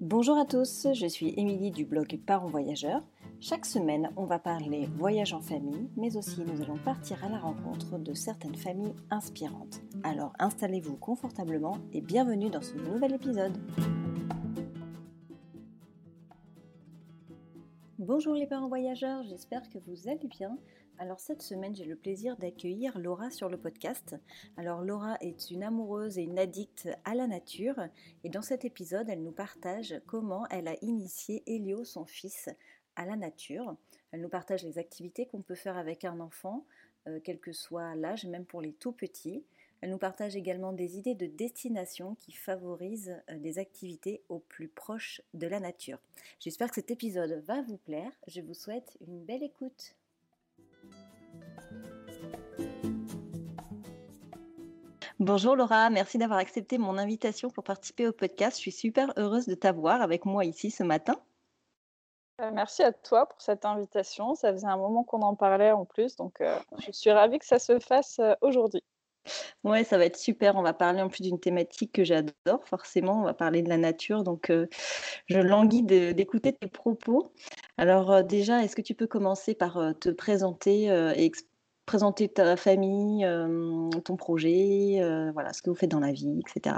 [0.00, 3.02] Bonjour à tous, je suis Émilie du blog Parents Voyageurs.
[3.38, 7.38] Chaque semaine, on va parler voyage en famille, mais aussi nous allons partir à la
[7.38, 9.82] rencontre de certaines familles inspirantes.
[10.02, 13.58] Alors installez-vous confortablement et bienvenue dans ce nouvel épisode.
[17.98, 20.56] Bonjour les parents voyageurs, j'espère que vous allez bien.
[21.00, 24.16] Alors cette semaine, j'ai le plaisir d'accueillir Laura sur le podcast.
[24.58, 27.80] Alors Laura est une amoureuse et une addicte à la nature
[28.22, 32.50] et dans cet épisode, elle nous partage comment elle a initié Elio, son fils,
[32.96, 33.74] à la nature.
[34.12, 36.66] Elle nous partage les activités qu'on peut faire avec un enfant,
[37.08, 39.42] euh, quel que soit l'âge, même pour les tout petits.
[39.80, 44.68] Elle nous partage également des idées de destination qui favorisent euh, des activités au plus
[44.68, 45.98] proche de la nature.
[46.40, 48.12] J'espère que cet épisode va vous plaire.
[48.26, 49.94] Je vous souhaite une belle écoute.
[55.20, 58.56] Bonjour Laura, merci d'avoir accepté mon invitation pour participer au podcast.
[58.56, 61.14] Je suis super heureuse de t'avoir avec moi ici ce matin.
[62.40, 64.34] Euh, merci à toi pour cette invitation.
[64.34, 67.44] Ça faisait un moment qu'on en parlait en plus, donc euh, je suis ravie que
[67.44, 68.82] ça se fasse euh, aujourd'hui.
[69.62, 70.56] Ouais, ça va être super.
[70.56, 73.20] On va parler en plus d'une thématique que j'adore, forcément.
[73.20, 74.24] On va parler de la nature.
[74.24, 74.50] Donc,
[75.26, 77.30] je languis d'écouter tes propos.
[77.76, 81.49] Alors, déjà, est-ce que tu peux commencer par te présenter et expliquer
[81.90, 83.26] présenter ta famille,
[84.04, 85.02] ton projet,
[85.34, 86.76] voilà, ce que vous faites dans la vie, etc.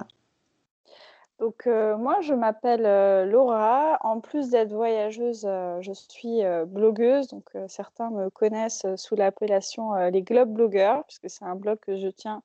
[1.38, 3.98] Donc moi, je m'appelle Laura.
[4.00, 7.28] En plus d'être voyageuse, je suis blogueuse.
[7.28, 12.08] Donc certains me connaissent sous l'appellation les Globe Blogueurs, puisque c'est un blog que je
[12.08, 12.42] tiens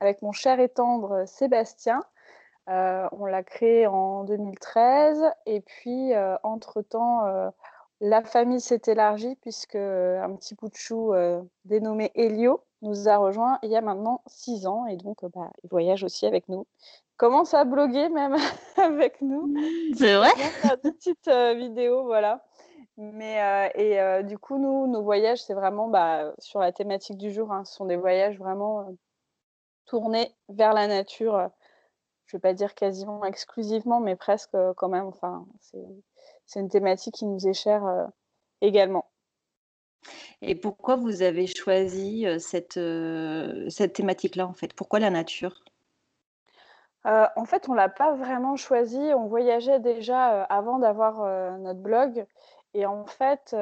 [0.00, 2.02] avec mon cher et tendre Sébastien.
[2.66, 7.52] on l'a créé en 2013 et puis entre-temps,
[8.02, 13.16] la famille s'est élargie puisque un petit bout de chou euh, dénommé Elio nous a
[13.16, 16.66] rejoint il y a maintenant six ans et donc bah, il voyage aussi avec nous.
[16.82, 18.36] Il commence à bloguer même
[18.76, 19.54] avec nous.
[19.96, 20.30] C'est vrai?
[20.82, 22.44] Des petites vidéos, voilà.
[22.96, 27.52] Mais et du coup nous nos voyages c'est vraiment bah, sur la thématique du jour.
[27.52, 27.64] Hein.
[27.64, 28.96] ce sont des voyages vraiment
[29.86, 31.50] tournés vers la nature.
[32.26, 35.06] je vais pas dire quasiment exclusivement, mais presque quand même.
[35.06, 35.86] Enfin c'est
[36.52, 38.04] c'est une thématique qui nous est chère euh,
[38.60, 39.06] également.
[40.42, 44.74] Et pourquoi vous avez choisi euh, cette, euh, cette thématique-là, en fait?
[44.74, 45.64] Pourquoi la nature?
[47.04, 48.96] En fait, on ne l'a pas vraiment choisi.
[48.96, 52.24] On voyageait déjà avant d'avoir notre blog.
[52.74, 53.56] Et en fait,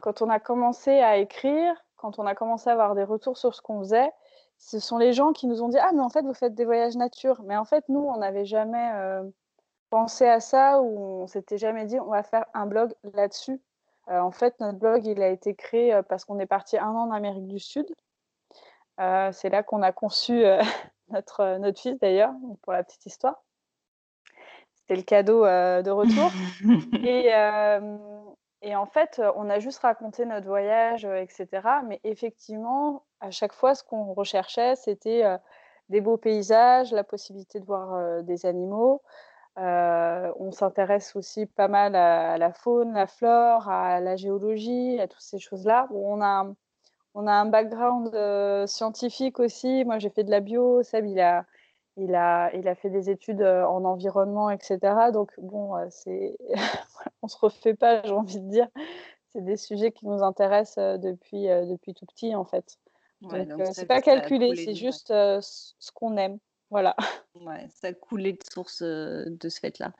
[0.00, 3.52] quand on a commencé à écrire, quand on a commencé à avoir des retours sur
[3.52, 4.12] ce qu'on faisait,
[4.58, 6.64] ce sont les gens qui nous ont dit Ah, mais en fait, vous faites des
[6.64, 7.42] voyages nature.
[7.42, 8.92] Mais en fait, nous, on n'avait jamais
[9.90, 13.60] pensé à ça ou on s'était jamais dit on va faire un blog là-dessus.
[14.10, 16.90] Euh, en fait, notre blog, il a été créé euh, parce qu'on est parti un
[16.90, 17.86] an en Amérique du Sud.
[19.00, 20.44] Euh, c'est là qu'on a conçu
[21.08, 22.32] notre, notre fils d'ailleurs,
[22.62, 23.42] pour la petite histoire.
[24.74, 26.30] C'était le cadeau de retour.
[27.04, 27.28] et,
[28.62, 31.46] et, en fait, on a juste raconté notre voyage, etc.
[31.86, 35.24] Mais effectivement, à chaque fois, ce qu'on recherchait, c'était
[35.90, 39.02] des beaux paysages, la possibilité de voir des animaux,
[39.58, 45.08] euh, on s'intéresse aussi pas mal à, la faune, la flore, à la géologie, à
[45.08, 45.88] toutes ces choses-là.
[45.90, 46.46] On a,
[47.14, 49.84] on a un background euh, scientifique aussi.
[49.84, 50.82] Moi, j'ai fait de la bio.
[50.84, 51.44] Seb, il a,
[51.96, 54.78] il a, il a fait des études euh, en environnement, etc.
[55.12, 56.36] Donc, bon, c'est,
[57.22, 58.68] on se refait pas, j'ai envie de dire.
[59.30, 62.78] C'est des sujets qui nous intéressent depuis, depuis tout petit, en fait.
[63.20, 66.38] donc, c'est pas calculé, c'est juste ce qu'on aime.
[66.70, 66.94] Voilà.
[67.40, 69.92] Ouais, ça coulait de source de ce fait-là.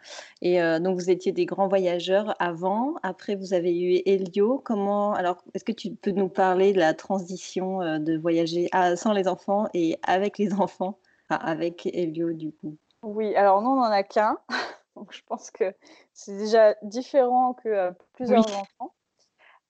[0.43, 2.97] Et donc, vous étiez des grands voyageurs avant.
[3.03, 4.61] Après, vous avez eu Elio.
[4.65, 9.29] Comment alors Est-ce que tu peux nous parler de la transition de voyager sans les
[9.29, 10.99] enfants et avec les enfants,
[11.31, 13.35] avec Elio du coup Oui.
[13.35, 14.37] Alors nous, on n'en a qu'un,
[14.97, 15.73] donc je pense que
[16.13, 18.93] c'est déjà différent que plusieurs enfants.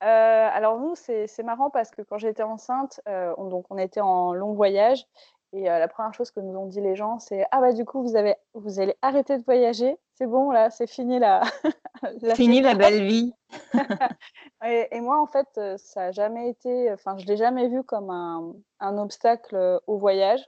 [0.00, 4.54] alors nous, c'est marrant parce que quand j'étais enceinte, on, donc on était en long
[4.54, 5.06] voyage
[5.52, 8.02] et la première chose que nous ont dit les gens, c'est ah bah du coup
[8.02, 11.42] vous avez vous allez arrêter de voyager, c'est bon là, c'est fini la,
[12.22, 13.32] la fini la belle vie.
[14.64, 15.48] et, moi en fait
[15.78, 20.44] ça a jamais été, enfin je l'ai jamais vu comme un, un obstacle au voyage.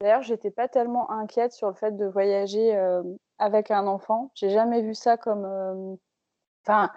[0.00, 2.76] D'ailleurs j'étais pas tellement inquiète sur le fait de voyager
[3.38, 4.32] avec un enfant.
[4.34, 5.96] J'ai jamais vu ça comme,
[6.66, 6.90] enfin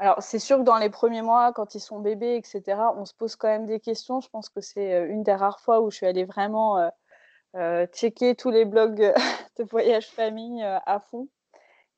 [0.00, 2.62] alors, c'est sûr que dans les premiers mois, quand ils sont bébés, etc.,
[2.96, 4.22] on se pose quand même des questions.
[4.22, 6.88] Je pense que c'est euh, une des rares fois où je suis allée vraiment euh,
[7.56, 9.12] euh, checker tous les blogs
[9.58, 11.28] de voyage famille à fond.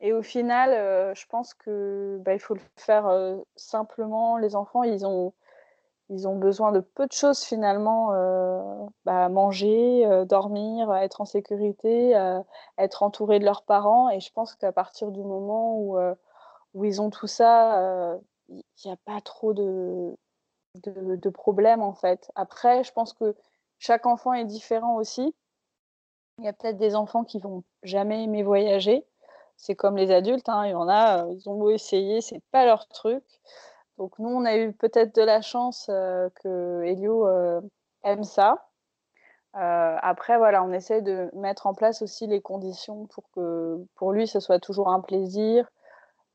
[0.00, 3.08] Et au final, je pense que bah, faut le faire
[3.54, 4.36] simplement.
[4.36, 5.32] Les enfants, ils ont,
[6.10, 8.08] ils ont besoin de peu de choses finalement,
[9.04, 12.14] bah, manger, dormir, être en sécurité,
[12.78, 15.96] être entourés de leurs parents et je pense qu'à partir du moment où,
[16.74, 20.16] où ils ont tout ça, il n'y a pas trop de
[21.30, 22.30] problèmes en fait.
[22.34, 23.34] Après, je pense que
[23.78, 25.34] chaque enfant est différent aussi.
[26.38, 29.04] Il y a peut-être des enfants qui vont jamais aimer voyager.
[29.56, 32.64] C'est comme les adultes, hein, il y en a, ils ont beau essayer, c'est pas
[32.64, 33.22] leur truc.
[33.98, 37.28] Donc nous, on a eu peut-être de la chance que Elio
[38.02, 38.68] aime ça.
[39.52, 44.26] après, voilà, on essaie de mettre en place aussi les conditions pour que pour lui,
[44.26, 45.70] ce soit toujours un plaisir.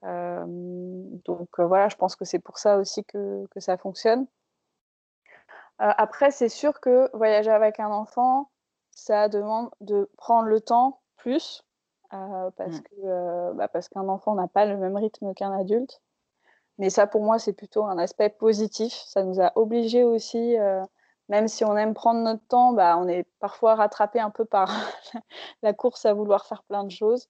[0.03, 4.27] Donc voilà, je pense que c'est pour ça aussi que, que ça fonctionne.
[5.79, 8.49] après, c'est sûr que voyager avec un enfant,
[8.91, 11.63] ça demande de prendre le temps plus,
[12.09, 12.81] parce mmh.
[12.81, 16.01] que bah, parce qu'un enfant n'a pas le même rythme qu'un adulte.
[16.77, 18.93] Mais ça, pour moi, c'est plutôt un aspect positif.
[18.93, 20.83] Ça nous a obligés aussi, euh,
[21.29, 24.69] même si on aime prendre notre temps, bah, on est parfois rattrapé un peu par
[25.63, 27.29] la course à vouloir faire plein de choses.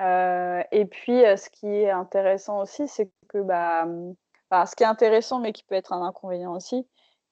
[0.00, 3.86] Euh, et puis, euh, ce qui est intéressant aussi, c'est que, bah,
[4.66, 6.86] ce qui est intéressant, mais qui peut être un inconvénient aussi,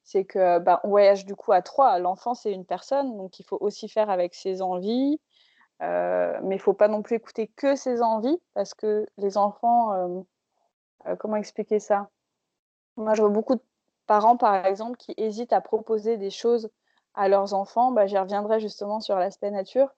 [0.05, 1.99] c'est que bah, on voyage du coup à trois.
[1.99, 5.21] L'enfant, c'est une personne, donc il faut aussi faire avec ses envies.
[5.81, 10.25] mais il ne faut pas non plus écouter que ses envies, parce que les enfants
[11.07, 12.09] euh, comment expliquer ça?
[12.97, 13.63] Moi, je vois beaucoup de
[14.07, 16.71] parents, par exemple, qui hésitent à proposer des choses
[17.15, 17.93] à leurs enfants.
[17.93, 19.89] Bah, J'y reviendrai justement sur l'aspect nature.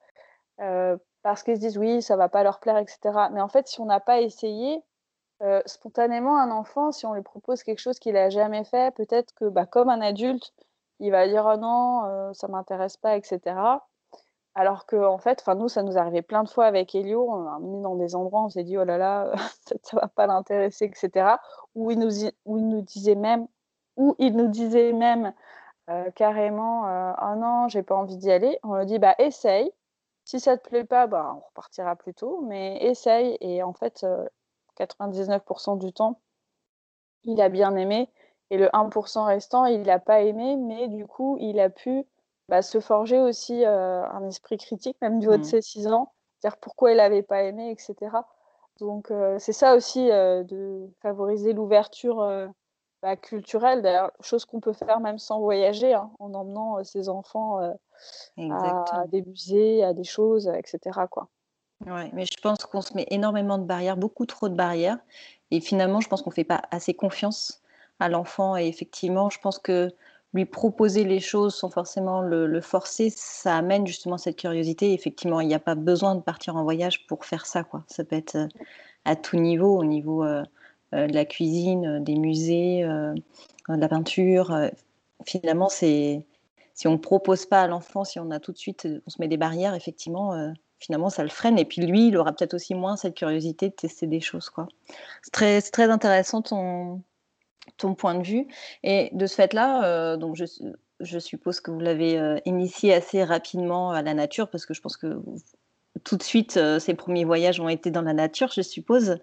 [0.60, 2.98] Euh, parce qu'ils se disent oui, ça va pas leur plaire, etc.
[3.32, 4.82] Mais en fait, si on n'a pas essayé,
[5.42, 9.34] euh, spontanément, un enfant, si on lui propose quelque chose qu'il n'a jamais fait, peut-être
[9.34, 10.52] que bah, comme un adulte,
[11.00, 13.40] il va dire oh non, ça m'intéresse pas, etc.
[14.54, 17.56] Alors que en fait, nous, ça nous arrivait plein de fois avec Elio, on l'a
[17.56, 19.32] emmené dans des endroits, on s'est dit: «Oh là là,
[19.82, 21.36] ça va pas l'intéresser» etc.
[21.74, 23.48] Ou il nous disait même
[23.96, 25.32] ou il nous disait même,
[26.14, 28.58] carrément, «Oh non, j'ai pas envie d'y aller».
[28.62, 29.72] On lui dit: «Bah essaye,
[30.24, 34.06] si ça te plaît pas, bah, on repartira plus tôt, mais essaye» et en fait,
[34.78, 36.20] 99% du temps,
[37.24, 38.10] il a bien aimé
[38.50, 42.04] et le 1% restant, il a pas aimé, mais du coup, il a pu
[42.48, 45.44] bah, se forger aussi un esprit critique, même du haut de mmh.
[45.44, 48.16] ses 6 ans, dire pourquoi il n'avait pas aimé, etc.
[48.78, 52.52] Donc c'est ça aussi de favoriser l'ouverture
[53.02, 57.58] bah, culturelle, d'ailleurs, chose qu'on peut faire même sans voyager, hein, en emmenant ses enfants
[58.38, 61.00] à des musées, à des choses, etc.
[61.10, 61.28] Quoi.
[61.86, 64.98] Ouais, mais je pense qu'on se met énormément de barrières, beaucoup trop de barrières,
[65.50, 67.62] et finalement, je pense qu'on ne fait pas assez confiance
[67.98, 69.90] à l'enfant, et effectivement, je pense que
[70.34, 74.94] lui proposer les choses sans forcément le, forcer, ça amène justement cette curiosité.
[74.94, 77.64] Effectivement, il n'y a pas besoin de partir en voyage pour faire ça.
[77.64, 77.84] Quoi.
[77.86, 78.48] Ça peut être euh,
[79.04, 80.44] à tout niveau, au niveau euh, euh,
[80.92, 84.56] de la cuisine, des musées, de la peinture.
[85.26, 86.24] finalement, c'est
[86.74, 89.20] si on ne propose pas à l'enfant, si on a tout de suite, on se
[89.20, 90.52] met des barrières, effectivement,
[90.82, 91.58] finalement, ça le freine.
[91.58, 94.50] Et puis lui, il aura peut-être aussi moins cette curiosité de tester des choses.
[95.22, 97.02] C'est très, très intéressant ton,
[97.76, 98.46] ton point de vue.
[98.82, 100.44] Et de ce fait-là, euh, donc je,
[101.00, 104.80] je, suppose que vous l'avez euh, initié assez rapidement à la nature, parce que je
[104.80, 105.20] pense que
[106.04, 109.18] tout de suite, euh, ces premiers voyages ont été dans la nature, je suppose.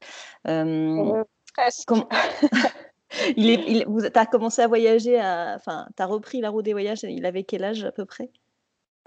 [1.62, 1.92] Presque.
[3.38, 6.74] il est, il, vous, as commencé à voyager, enfin, tu as repris la route des
[6.74, 8.30] voyages, il avait quel âge à peu près?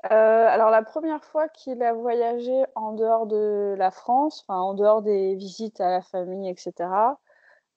[0.04, 5.00] Alors la première fois qu'il a voyagé en dehors de la France, enfin en dehors
[5.00, 6.88] des visites à la famille, etc.,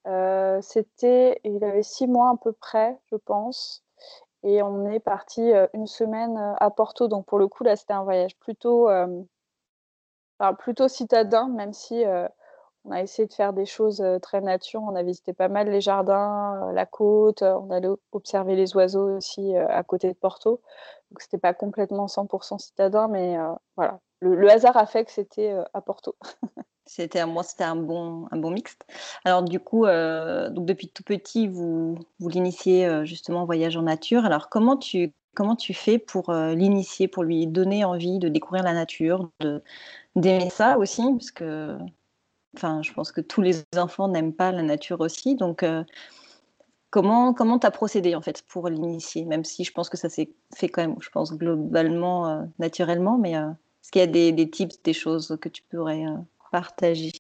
[0.08, 3.84] euh, c'était, il avait six mois à peu près, je pense.
[4.44, 7.08] Et on est parti euh, une semaine euh, à Porto.
[7.08, 8.90] Donc pour le coup, là, c'était un voyage plutôt,
[10.60, 12.04] plutôt citadin, même si
[12.86, 14.82] on a essayé de faire des choses très nature.
[14.84, 17.42] On a visité pas mal les jardins, la côte.
[17.42, 20.62] On allait observer les oiseaux aussi à côté de Porto.
[21.12, 23.38] Donc c'était pas complètement 100% citadin, mais
[23.76, 24.00] voilà.
[24.20, 26.16] le, hasard a fait que c'était à Porto.
[26.88, 28.86] C'était un bon, un mixte.
[29.24, 34.24] Alors du coup, donc depuis tout petit, vous, l'initiez justement au voyage en nature.
[34.24, 35.12] Alors comment tu,
[35.74, 39.32] fais pour l'initier, pour lui donner envie de découvrir la nature,
[40.16, 41.76] d'aimer ça aussi, parce que,
[42.56, 45.36] enfin, je pense que tous les enfants n'aiment pas la nature aussi.
[45.36, 45.66] Donc
[46.90, 50.30] comment comment as procédé en fait pour l'initier, même si je pense que ça s'est
[50.56, 54.82] fait quand même, je pense globalement naturellement, mais est-ce qu'il y a des, des tips,
[54.84, 56.06] des choses que tu pourrais
[56.52, 57.12] partager?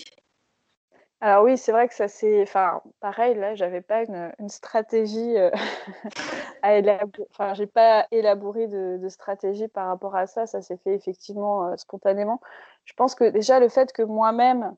[1.22, 5.50] Alors oui, c'est vrai que ça c'est, enfin, pareil là, j'avais pas une, stratégie euh,
[6.62, 10.46] à élaborer, enfin, j'ai pas élaboré de, stratégie par rapport à ça.
[10.46, 12.42] Ça s'est fait effectivement euh, spontanément.
[12.84, 14.76] Je pense que déjà le fait que moi-même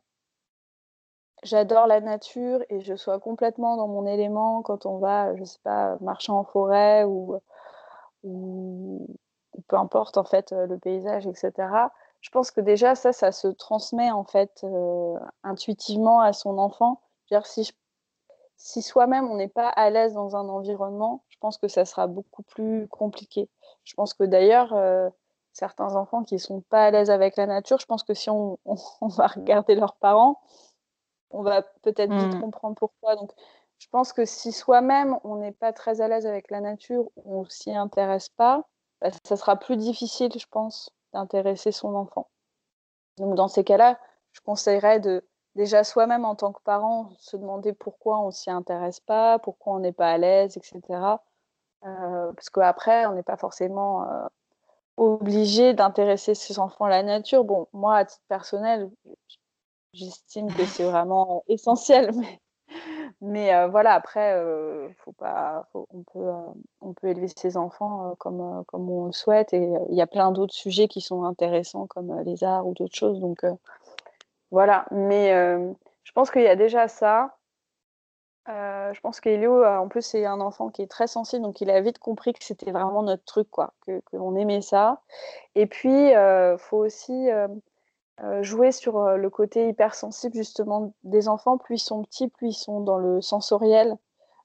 [1.44, 5.60] j'adore la nature et je sois complètement dans mon élément quand on va, je sais
[5.64, 7.40] pas, marcher en forêt ou,
[9.68, 11.52] peu importe en fait le paysage, etc.
[12.22, 14.66] Je pense que déjà ça, ça se transmet en fait
[15.44, 17.02] intuitivement à son enfant.
[17.46, 17.72] si
[18.60, 22.08] si soi-même on n'est pas à l'aise dans un environnement, je pense que ça sera
[22.08, 23.50] beaucoup plus compliqué.
[23.84, 24.76] Je pense que d'ailleurs,
[25.54, 28.58] certains enfants qui sont pas à l'aise avec la nature, je pense que si on
[29.02, 30.40] va regarder leurs parents,
[31.32, 32.42] on va peut-être vite mmh.
[32.42, 33.16] comprendre pourquoi.
[33.16, 33.32] Donc,
[33.80, 37.46] je pense que si soi-même, on n'est pas très à l'aise avec la nature, on
[37.46, 38.64] s'y intéresse pas,
[39.02, 42.30] bah, ça sera plus difficile, je pense, d'intéresser son enfant.
[43.18, 44.00] Donc, dans ces cas-là,
[44.34, 45.24] je conseillerais de
[45.56, 49.80] déjà soi-même en tant que parent se demander pourquoi on s'y intéresse pas, pourquoi on
[49.80, 50.82] n'est pas à l'aise, etc.
[51.86, 54.28] Euh, parce qu'après, on n'est pas forcément euh,
[54.98, 57.44] obligé d'intéresser ses enfants à la nature.
[57.44, 58.90] Bon, moi, à titre personnel,
[59.98, 62.12] j'estime que c'est vraiment essentiel.
[62.16, 62.40] Mais,
[63.22, 68.16] mais euh, voilà, après, euh, faut pas, on, peut, euh, on peut élever ses enfants
[68.20, 69.54] comme, comme on le souhaite.
[69.54, 72.96] Et il y a plein d'autres sujets qui sont intéressants, comme les arts ou d'autres
[72.96, 73.20] choses.
[73.20, 73.46] Donc
[74.52, 75.32] voilà, mais
[76.04, 77.38] je pense qu'il y a déjà ça.
[78.48, 81.82] je pense qu'Elio, en plus, c'est un enfant qui est très sensible, donc il a
[81.82, 85.02] vite compris que c'était vraiment notre truc, quoi, que qu'on aimait ça.
[85.56, 87.30] Et puis, il faut aussi
[88.24, 91.58] euh, jouer sur euh, le côté hypersensible justement des enfants.
[91.58, 93.96] Plus ils sont petits, plus ils sont dans le sensoriel.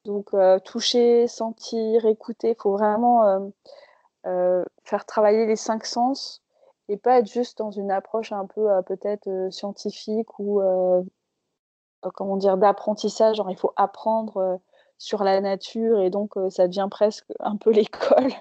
[0.04, 3.52] Donc euh, toucher, sentir, écouter, il faut vraiment
[4.84, 6.42] faire travailler les cinq sens
[6.88, 10.60] et pas être juste dans une approche un peu peut-être scientifique ou
[12.14, 13.36] comment dire d'apprentissage.
[13.36, 14.60] Genre il faut apprendre
[14.98, 18.32] sur la nature et donc ça devient presque un peu l'école.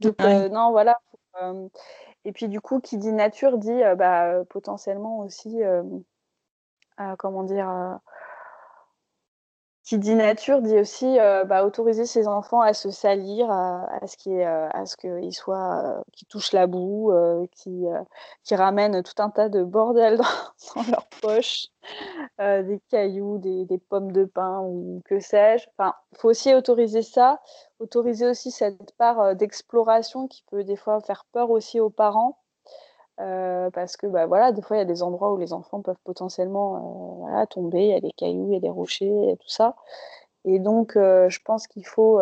[0.00, 0.18] donc
[0.50, 0.98] non voilà.
[2.24, 5.82] Et puis du coup, qui dit nature dit euh, bah, euh, potentiellement aussi, euh,
[7.18, 7.98] comment dire,
[9.84, 14.42] qui dit nature dit aussi bah, autoriser ses enfants à se salir, à, ce qu'ils
[14.42, 17.12] à ce qu'ils soient, qui touchent la boue,
[17.52, 17.84] qui,
[18.44, 20.16] qui ramènent tout un tas de bordel
[20.76, 21.66] dans, dans leur poche,
[22.38, 25.66] des cailloux, des, des, pommes de pin ou que sais-je.
[25.76, 27.40] Enfin, faut aussi autoriser ça,
[27.78, 32.38] autoriser aussi cette part d'exploration qui peut des fois faire peur aussi aux parents.
[33.16, 36.00] Parce que bah, voilà, des fois il y a des endroits où les enfants peuvent
[36.04, 39.48] potentiellement voilà, tomber, il y a des cailloux, il y a des rochers et tout
[39.48, 39.76] ça.
[40.44, 42.20] Et donc je pense qu'il faut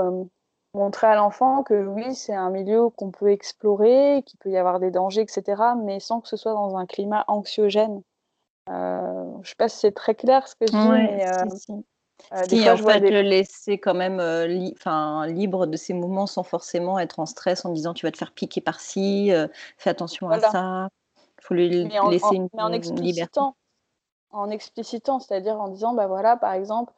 [0.74, 4.80] montrer à l'enfant que oui, c'est un milieu qu'on peut explorer, qu'il peut y avoir
[4.80, 8.02] des dangers, etc., mais sans que ce soit dans un climat anxiogène.
[8.68, 11.84] je ne sais pas si c'est très clair ce que je dis, mais euh, si,
[12.30, 17.26] en fait, le laisser quand même euh, libre de ses mouvements sans forcément être en
[17.26, 19.48] stress en disant tu vas te faire piquer par-ci, euh,
[19.78, 20.88] fais attention à ça.
[21.16, 23.56] Il faut lui laisser une, en explicitant,
[24.30, 26.92] En explicitant, c'est-à-dire en disant bah voilà, par exemple,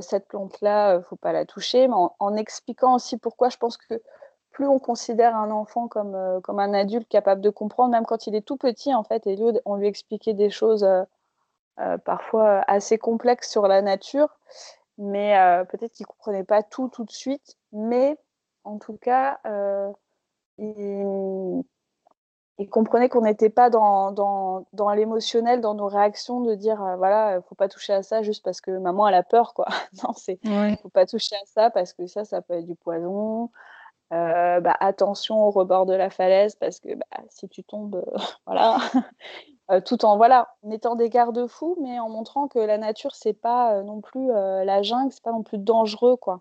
[0.00, 4.00] cette plante-là, faut pas la toucher, mais en, expliquant aussi pourquoi je pense que
[4.50, 8.34] plus on considère un enfant comme, comme un adulte capable de comprendre, même quand il
[8.34, 9.36] est tout petit, en fait, et
[9.66, 11.02] on lui expliquait des choses euh,
[12.04, 14.38] parfois assez complexe sur la nature,
[14.98, 18.18] mais euh, peut-être qu'ils ne comprenaient pas tout tout de suite, mais
[18.64, 19.90] en tout cas, euh,
[20.58, 21.64] ils,
[22.70, 27.42] comprenaient qu'on n'était pas dans, dans, dans l'émotionnel, dans nos réactions, de dire voilà, il
[27.48, 29.66] faut pas toucher à ça juste parce que maman elle a peur, quoi.
[30.02, 32.74] non, c'est ne faut pas toucher à ça parce que ça, ça peut être du
[32.74, 33.50] poison.
[34.10, 38.04] Bah, attention au rebord de la falaise parce que bah, si tu tombes,
[38.46, 38.78] voilà,
[39.70, 43.74] euh, tout en voilà, mettant des garde-fous, mais en montrant que la nature, c'est pas
[43.74, 46.40] euh, non plus euh, la jungle, c'est pas non plus dangereux, quoi.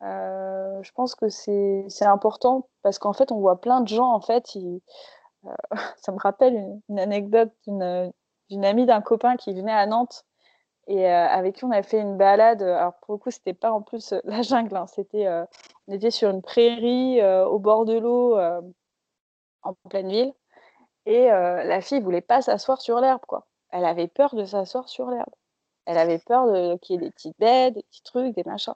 [0.00, 4.46] je pense que c'est important parce qu'en fait, on voit plein de gens, en fait,
[5.96, 10.24] ça me rappelle une, anecdote d'une amie d'un copain qui venait à Nantes
[10.92, 12.62] et avec qui on a fait une balade.
[12.62, 15.26] Alors pour le coup, c'était pas en plus la jungle, hein, c'était,
[15.88, 18.38] on était sur une prairie au bord de l'eau
[19.62, 20.34] en pleine ville.
[21.06, 23.46] Et la fille voulait pas s'asseoir sur l'herbe, quoi.
[23.70, 25.34] Elle avait peur de s'asseoir sur l'herbe.
[25.86, 28.74] Elle avait peur de qu'il y ait des petites bêtes, des petits trucs, des machins.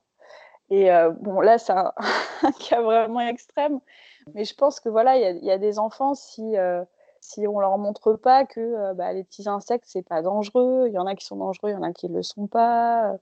[0.70, 0.88] Et
[1.20, 1.92] bon, là, c'est un,
[2.68, 3.80] cas vraiment extrême.
[4.34, 6.56] Mais je pense que voilà, il y, a des enfants, si,
[7.26, 10.98] si on leur montre pas que bah, les petits insectes, c'est pas dangereux, il y
[10.98, 13.16] en a qui sont dangereux, il y en a qui le sont pas,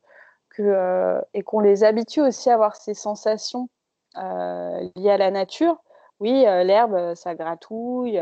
[0.50, 3.68] que, et qu'on les habitue aussi à avoir ces sensations
[4.16, 5.82] liées à la nature.
[6.20, 8.20] Oui, l'herbe, ça gratouille.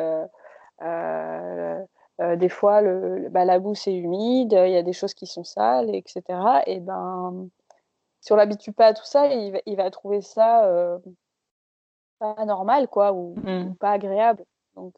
[0.82, 1.84] Euh,
[2.20, 5.26] euh, des fois, le, bah, la boue, c'est humide, il y a des choses qui
[5.26, 6.22] sont sales, etc.
[6.66, 7.48] Et ben,
[8.20, 10.98] si on l'habitue pas à tout ça, il va, il va trouver ça euh,
[12.18, 13.76] pas normal, quoi, ou, mmh.
[13.76, 14.44] pas agréable.
[14.75, 14.95] Donc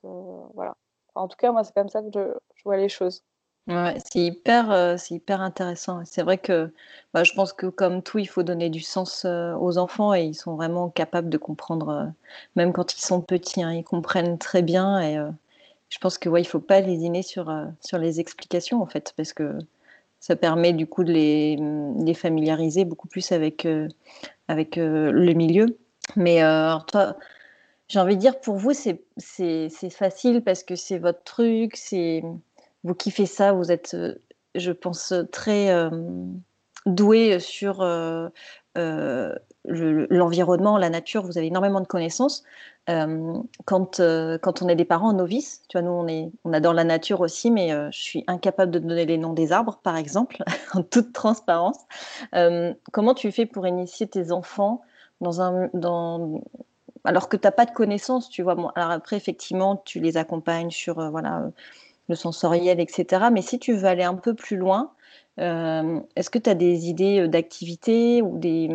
[0.55, 0.77] voilà.
[1.15, 3.23] en tout cas, moi, c'est comme ça que je, vois les choses.
[3.67, 6.03] Ouais, c'est hyper, c'est hyper intéressant.
[6.05, 6.73] C'est vrai que,
[7.15, 10.25] bah, je pense que comme tout, il faut donner du sens, heu, aux enfants et
[10.25, 12.13] ils sont vraiment capables de comprendre,
[12.57, 15.19] même quand ils sont petits, hein, ils comprennent très bien et
[15.89, 17.51] je pense que, ouais, il faut pas lésiner sur,
[17.81, 19.59] sur les explications, en fait, parce que
[20.21, 21.57] ça permet du coup de les,
[22.05, 23.67] les familiariser beaucoup plus avec,
[24.49, 25.79] avec, le milieu.
[26.17, 26.41] Mais,
[26.87, 27.17] toi,
[27.89, 29.01] j'ai envie de dire pour vous, c'est
[29.91, 32.23] facile parce que c'est votre truc, c'est
[32.83, 34.21] vous kiffez ça, vous êtes, heu,
[34.55, 36.41] je pense, très, hem,
[36.87, 39.43] doués sur, le
[40.11, 42.43] l'environnement, la nature, vous avez énormément de connaissances.
[42.87, 44.01] Quand,
[44.43, 47.21] quand on est des parents novices, tu vois, nous, on est on adore la nature
[47.21, 50.43] aussi, mais je suis incapable de donner les noms des arbres, par exemple,
[50.75, 51.79] en toute transparence.
[52.93, 54.83] Comment tu fais pour initier tes enfants
[55.21, 56.43] dans un dans
[57.05, 58.55] alors que tu as pas de connaissances, tu vois?
[58.77, 61.53] Alors après, effectivement, tu les accompagnes sur, heu, voilà, heu,
[62.09, 63.31] le sensoriel et cetera.
[63.31, 64.93] Mais si tu veux aller un peu plus loin,
[65.39, 68.71] hem, est-ce que tu as des idées, d'activités ou des,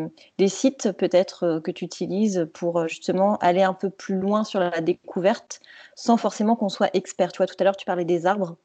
[0.50, 5.62] sites peut-être, que tu utilises pour, justement aller un peu plus loin sur la découverte,
[5.96, 7.32] sans forcément qu'on soit expert?
[7.32, 8.58] Tu vois, tout à l'heure, tu parlais des arbres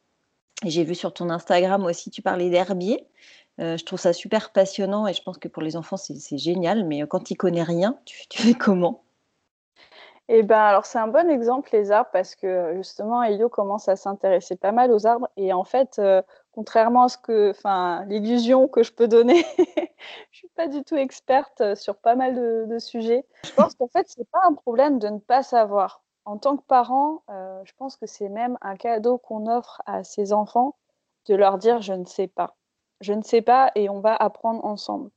[0.65, 3.07] j'ai vu sur ton Instagram aussi, tu parlais d'herbier.
[3.61, 6.87] Heu, je trouve ça super passionnant et je pense que pour les enfants, c'est génial,
[6.87, 9.03] mais quand ils connaissent rien, tu fais comment?
[10.29, 13.97] Et ben, alors c'est un bon exemple les arbres parce que, justement Elio commence à
[13.97, 18.67] s'intéresser pas mal aux arbres et en fait, heu, contrairement à ce que enfin, l'illusion
[18.67, 19.45] que je peux donner,
[20.31, 22.35] je suis pas du tout experte, sur pas mal
[22.69, 23.27] de sujets.
[23.45, 26.03] Je pense qu'en fait, c'est pas un problème de ne pas savoir.
[26.25, 30.05] En tant que parent, heu, je pense que c'est même un cadeau qu'on offre à
[30.05, 30.75] ses enfants
[31.27, 32.57] de leur dire: «Je ne sais pas.
[33.03, 35.11] Je ne sais pas et on va apprendre ensemble».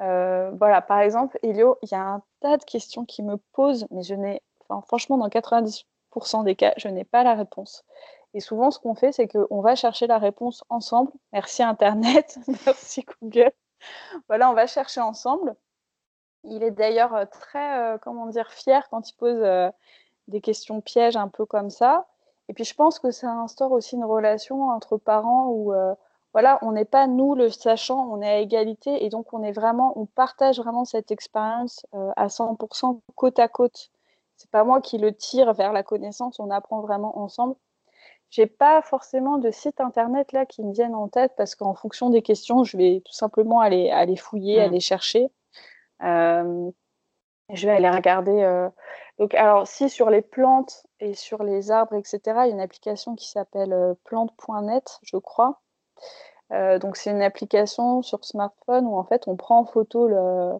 [0.00, 3.86] Heu, voilà, par exemple, Elio, il y a un tas de questions qu'il me pose,
[3.90, 7.84] mais je n'ai enfin, franchement, dans 90% des cas, je n'ai pas la réponse
[8.34, 11.10] et souvent, ce qu'on fait, c'est qu'on va chercher la réponse ensemble.
[11.32, 13.52] Merci internet, merci Google.
[14.28, 15.56] Voilà, on va chercher ensemble.
[16.44, 18.50] Il est d'ailleurs, heu, très, heu, comment dire?
[18.52, 19.42] Fier quand il pose,
[20.28, 22.06] des questions pièges un peu comme ça
[22.48, 25.72] et puis je pense que ça instaure aussi une relation entre parents où,
[26.36, 29.52] voilà, on n'est pas nous le sachant, on est à égalité et donc on est
[29.52, 33.90] vraiment on partage vraiment cette expérience, heu, à 100% côte à côte.
[34.36, 37.54] C'est pas moi qui le tire vers la connaissance, on apprend vraiment ensemble.
[38.30, 42.10] J'ai pas forcément de site internet là qui me viennent en tête parce qu'en fonction
[42.10, 44.64] des questions, je vais tout simplement aller aller fouiller, Mmh.
[44.64, 45.30] aller chercher.
[46.00, 46.72] Hem,
[47.54, 48.70] je vais aller regarder, heu
[49.18, 52.56] donc alors si sur les plantes et sur les arbres et cetera, il y a
[52.56, 55.62] une application qui s'appelle, plante.net, je crois.
[56.52, 60.52] Heu, donc c'est une application sur smartphone où en fait on prend en photo le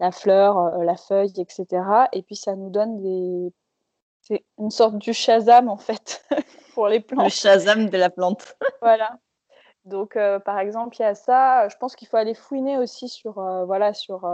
[0.00, 3.52] la fleur, heu, la feuille et cetera et puis ça nous donne des
[4.22, 6.24] c'est une sorte du Shazam en fait
[6.74, 7.30] pour les Le plantes.
[7.30, 8.56] Shazam de la plante.
[8.82, 9.18] Voilà.
[9.84, 13.08] Donc heu, par exemple, il y a ça, je pense qu'il faut aller fouiner aussi
[13.08, 13.34] sur,
[13.66, 14.24] voilà, sur,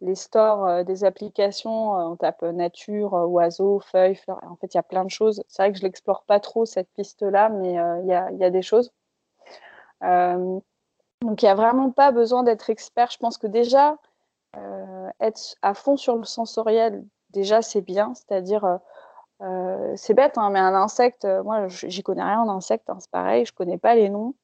[0.00, 4.82] les stores, des applications, on tape, nature, oiseaux, feuilles, fleurs en fait, il y a
[4.82, 5.42] plein de choses.
[5.48, 8.38] C'est vrai que je l'explore pas trop cette piste-là, mais heu, il y a il
[8.38, 8.92] y a des choses.
[10.02, 10.60] Hem,
[11.22, 13.10] donc il y a vraiment pas besoin d'être expert.
[13.12, 13.96] Je pense que déjà,
[14.56, 18.14] heu, être à fond sur le sensoriel, déjà, c'est bien.
[18.14, 18.64] C'est-à-dire,
[19.42, 23.10] heu, c'est bête, hein, mais un insecte, moi, j'y connais rien en insectes, hein, c'est
[23.12, 24.34] pareil, je connais pas les noms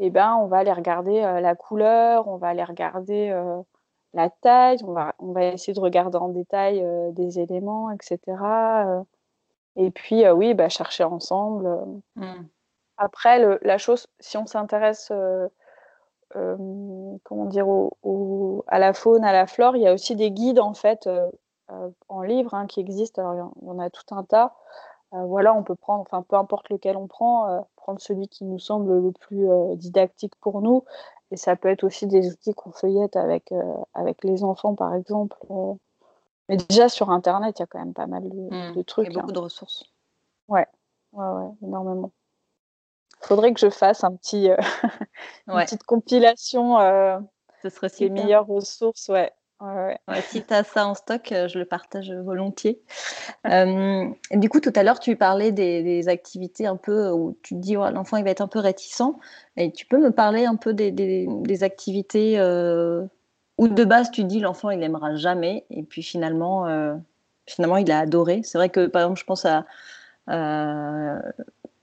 [0.00, 3.30] et ben, on va aller regarder, la couleur, on va aller regarder,
[4.14, 8.86] la taille, on va on va essayer de regarder en détail, des éléments et cetera,
[9.00, 9.04] heu
[9.76, 12.02] et puis, oui, bah, chercher ensemble, hem.
[12.98, 13.04] Mmh.
[13.04, 15.10] Après le la chose, si on s'intéresse,
[17.24, 17.68] comment dire?
[17.68, 20.74] Au au à la faune, à la flore, il y a aussi des guides en
[20.74, 21.30] fait, heu,
[22.08, 23.22] en livre, hein, qui existent.
[23.22, 24.54] Alors il y en a tout un tas.
[25.12, 28.98] Voilà, on peut prendre enfin, peu importe lequel on prend, prendre celui qui nous semble
[29.00, 30.84] le plus, didactique pour nous
[31.32, 33.52] et ça peut être aussi des outils qu'on feuillette avec,
[33.94, 35.36] avec les enfants, par exemple.
[36.50, 38.72] Mais déjà sur internet, il y a quand même pas mal de Mmh.
[38.72, 39.32] de Il y a trucs, beaucoup hein.
[39.32, 39.84] de ressources.
[40.48, 40.66] Ouais.
[41.12, 42.12] Ouais, ouais, énormément.
[43.26, 44.56] Faudrait que je fasse un petit, heu,
[45.52, 47.18] une Ouais, petite compilation, heu,
[47.62, 49.32] ce serait des meilleures ressources, ouais.
[49.60, 49.98] Ouais, ouais.
[50.06, 52.82] Ouais, si tu as ça en stock, heu, je le partage, volontiers.
[54.32, 57.60] Du coup, tout à l'heure, tu parlais des des activités un peu où tu te
[57.60, 59.14] dis: «Oh, l'enfant, il va être un peu réticent»
[59.56, 62.38] et tu peux me parler un peu des des des activités,
[63.58, 66.66] où de base tu te dis: «L'enfant, il aimera jamais» et puis finalement,
[67.46, 68.42] finalement, il a adoré?
[68.44, 69.64] C'est vrai que, par exemple, je pense à,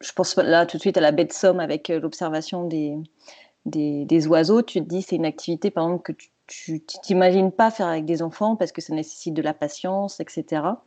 [0.01, 2.97] je pense là tout de suite à la baie de Somme avec, heu, l'observation des
[3.65, 4.61] des oiseaux.
[4.61, 6.13] Tu te dis: «C'est une activité, par exemple, que
[6.47, 10.25] tu t'imagines pas faire avec des enfants parce que ça nécessite de la patience et
[10.27, 10.83] cetera».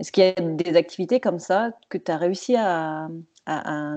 [0.00, 3.08] Est-ce qu'il y a des activités comme ça que tu as réussi à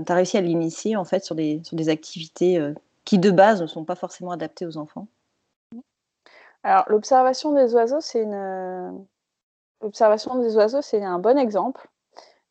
[0.10, 2.62] réussi à l'initier en fait sur des, sur des activités
[3.06, 5.08] qui de base ne sont pas forcément adaptées aux enfants?
[6.64, 9.08] Alors l'observation des oiseaux, c'est une
[9.82, 11.90] l'observation des oiseaux, c'est un bon exemple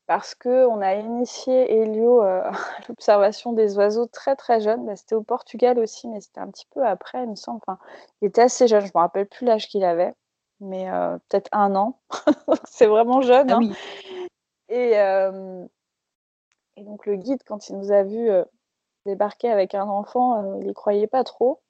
[0.07, 2.51] parce qu'on a initié Elio à
[2.89, 4.87] l'observation des oiseaux très très jeune.
[4.87, 7.61] Bah, c'était au Portugal aussi, mais c'était un petit peu après, il me semble.
[7.67, 7.79] Enfin,
[8.21, 10.15] il était assez jeune, je ne me rappelle plus l'âge qu'il avait,
[10.61, 10.87] mais
[11.29, 11.99] peut-être un an.
[12.65, 13.51] c'est vraiment jeune.
[13.51, 13.71] Ah hein.
[14.69, 14.93] et,
[16.77, 18.31] et, donc le guide, quand il nous a vus
[19.07, 21.61] débarquer avec un enfant, il n'y croyait pas trop.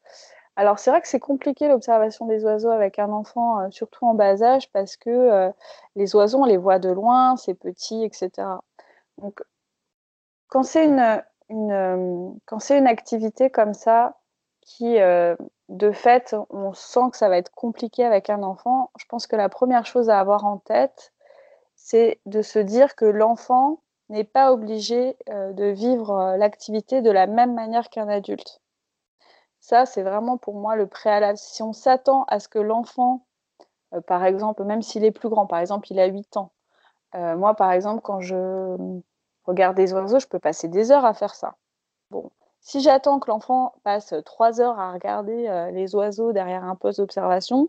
[0.56, 4.14] Alors c'est vrai que c'est compliqué l'observation des oiseaux avec un enfant, euh, surtout en
[4.14, 5.50] bas âge, parce que euh,
[5.96, 8.30] les oiseaux, on les voit de loin, c'est petit, etc.
[9.18, 9.42] Donc
[10.48, 14.16] quand c'est une, euh, quand c'est une activité comme ça,
[14.62, 14.96] qui
[15.68, 19.36] de fait, on sent que ça va être compliqué avec un enfant, je pense que
[19.36, 21.12] la première chose à avoir en tête,
[21.76, 27.54] c'est de se dire que l'enfant n'est pas obligé de vivre l'activité de la même
[27.54, 28.60] manière qu'un adulte.
[29.66, 31.37] Ça, c'est vraiment pour moi le préalable.
[31.37, 33.26] Si on s'attend à ce que l'enfant,
[33.94, 36.52] euh, par exemple, même s'il est plus grand, par exemple, il a 8 ans.
[37.16, 38.76] Euh, moi, par exemple, quand je
[39.42, 41.57] regarde des oiseaux, je peux passer des heures à faire ça.
[42.12, 46.76] Bon, si j'attends que l'enfant passe 3 heures à regarder euh, les oiseaux derrière un
[46.76, 47.68] poste d'observation,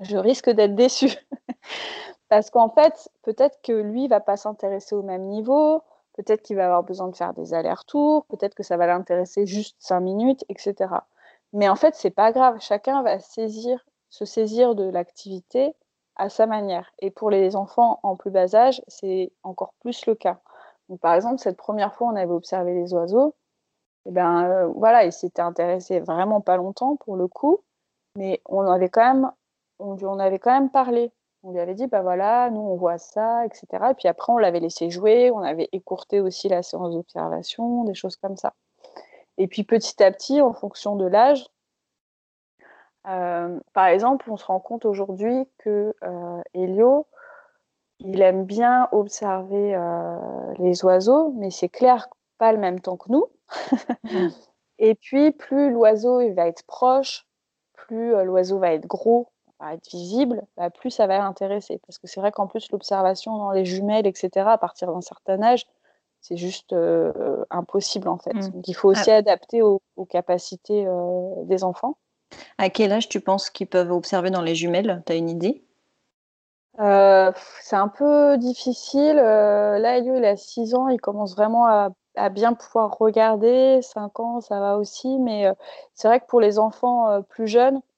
[0.00, 1.18] je risque d'être déçue.
[2.30, 5.82] Parce qu'en fait, peut-être que lui va pas s'intéresser au même niveau,
[6.14, 9.76] Peut-être qu'il va avoir besoin de faire des allers-retours, peut-être que ça va l'intéresser juste
[9.78, 10.94] cinq minutes, etc.
[11.52, 12.58] Mais en fait, c'est pas grave.
[12.60, 15.74] Chacun va saisir, se saisir de l'activité
[16.16, 16.92] à sa manière.
[16.98, 20.40] Et pour les enfants en plus bas âge, c'est encore plus le cas.
[20.88, 23.34] Donc, par exemple, cette première fois, on avait observé les oiseaux.
[24.04, 27.60] Et eh ben euh, voilà, il s'était intéressé vraiment pas longtemps pour le coup,
[28.16, 29.30] mais on avait quand même,
[29.78, 31.12] on, on avait quand même parlé.
[31.44, 33.66] On lui avait dit, bah voilà, nous on voit ça, etc.
[33.90, 37.94] Et puis après, on l'avait laissé jouer, on avait écourté aussi la séance d'observation, des
[37.94, 38.54] choses comme ça.
[39.38, 41.46] Et puis petit à petit, en fonction de l'âge,
[43.08, 47.06] euh, par exemple, on se rend compte aujourd'hui que euh, Elio,
[47.98, 50.16] il aime bien observer euh,
[50.58, 53.26] les oiseaux, mais c'est clair, pas le même temps que nous.
[54.04, 54.28] Mmh.
[54.78, 57.26] Et puis, plus l'oiseau va être proche,
[57.74, 59.31] plus l'oiseau va être gros,
[59.70, 61.80] être visible, bah, plus ça va l'intéresser.
[61.86, 65.42] Parce que c'est vrai qu'en plus, l'observation dans les jumelles, etc., à partir d'un certain
[65.42, 65.66] âge,
[66.20, 68.32] c'est juste euh, impossible en fait.
[68.32, 68.50] Mmh.
[68.50, 69.16] Donc il faut aussi ah.
[69.16, 71.96] adapter aux, capacités euh, des enfants.
[72.58, 75.02] À quel âge tu penses qu'ils peuvent observer dans les jumelles?
[75.06, 75.64] Tu as une idée?
[76.80, 79.16] Euh, C'est un peu difficile.
[79.16, 83.80] là, Elio, il a 6 ans, il commence vraiment à, à, bien pouvoir regarder.
[83.82, 85.18] 5 ans, ça va aussi.
[85.18, 85.52] Mais
[85.94, 87.91] c'est vrai que pour les enfants plus jeunes, je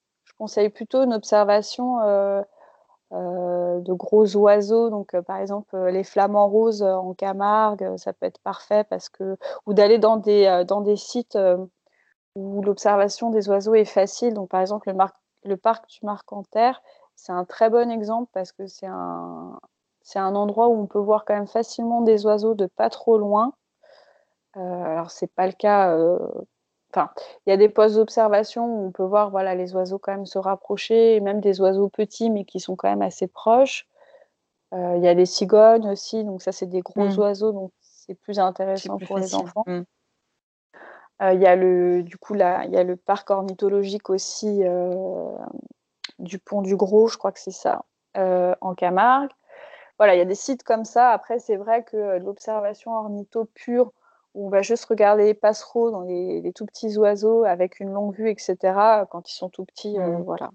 [0.44, 2.42] conseille plutôt une observation euh,
[3.12, 8.26] euh, de gros oiseaux, donc euh, par exemple les flamants roses en Camargue, ça peut
[8.26, 11.38] être parfait parce que ou d'aller dans des dans des sites
[12.34, 14.34] où l'observation des oiseaux est facile.
[14.34, 14.98] Donc par exemple le,
[15.44, 16.82] le parc du Marcanterre,
[17.16, 19.58] c'est un très bon exemple parce que c'est un
[20.02, 23.16] c'est un endroit où on peut voir quand même facilement des oiseaux de pas trop
[23.16, 23.54] loin.
[24.56, 25.96] Alors c'est pas le cas
[27.46, 30.26] il y a des postes d'observation où on peut voir voilà, les oiseaux quand même
[30.26, 33.86] se rapprocher, même des oiseaux petits mais qui sont quand même assez proches.
[34.72, 37.18] Euh, il y a des cigognes aussi, donc ça c'est des gros mmh.
[37.18, 39.64] oiseaux, donc c'est plus intéressant pour les enfants.
[39.66, 39.82] Mmh.
[41.22, 44.62] Euh, il y a le, du coup là, il y a le parc ornithologique aussi
[44.64, 45.36] euh,
[46.18, 47.84] du Pont du Gros, je crois que c'est ça,
[48.16, 49.30] en Camargue.
[49.98, 51.10] Voilà, il y a des sites comme ça.
[51.10, 53.92] Après, c'est vrai que l'observation ornitho pure,
[54.34, 58.30] on va juste regarder les passereaux dans les, tout petits oiseaux avec une longue vue,
[58.30, 58.56] etc.
[59.10, 60.22] Quand ils sont tout petits, euh, mmh.
[60.22, 60.50] voilà.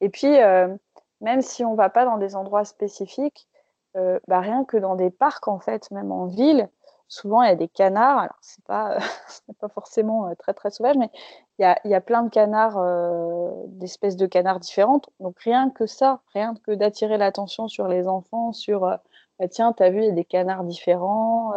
[0.00, 0.74] Et puis, euh,
[1.20, 3.48] même si on ne va pas dans des endroits spécifiques,
[3.96, 6.68] euh, bah, rien que dans des parcs, en fait, même en ville,
[7.08, 8.18] souvent il y a des canards.
[8.18, 8.98] Alors, c'est pas,
[9.60, 11.10] pas forcément très très sauvage, mais
[11.58, 12.78] il y a, y a, plein de canards,
[13.68, 15.08] d'espèces de canards différentes.
[15.20, 19.82] Donc, rien que ça, rien que d'attirer l'attention sur les enfants, sur bah, tiens, tu
[19.82, 21.54] as vu, il y a des canards différents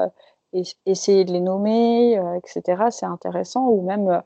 [0.85, 2.83] essayer de les nommer, euh, etc.
[2.91, 3.67] C'est intéressant.
[3.67, 4.21] Ou même euh,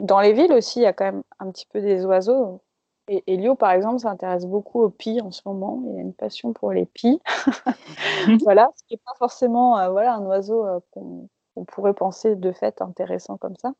[0.00, 2.60] dans les villes aussi, il y a quand même un petit peu des oiseaux.
[3.08, 5.82] Et Elio, par exemple, s'intéresse beaucoup aux pies en ce moment.
[5.86, 7.20] Il a une passion pour les pies.
[8.42, 11.28] voilà, ce qui n'est pas forcément euh, voilà, un oiseau qu'on
[11.68, 13.72] pourrait penser de fait intéressant comme ça.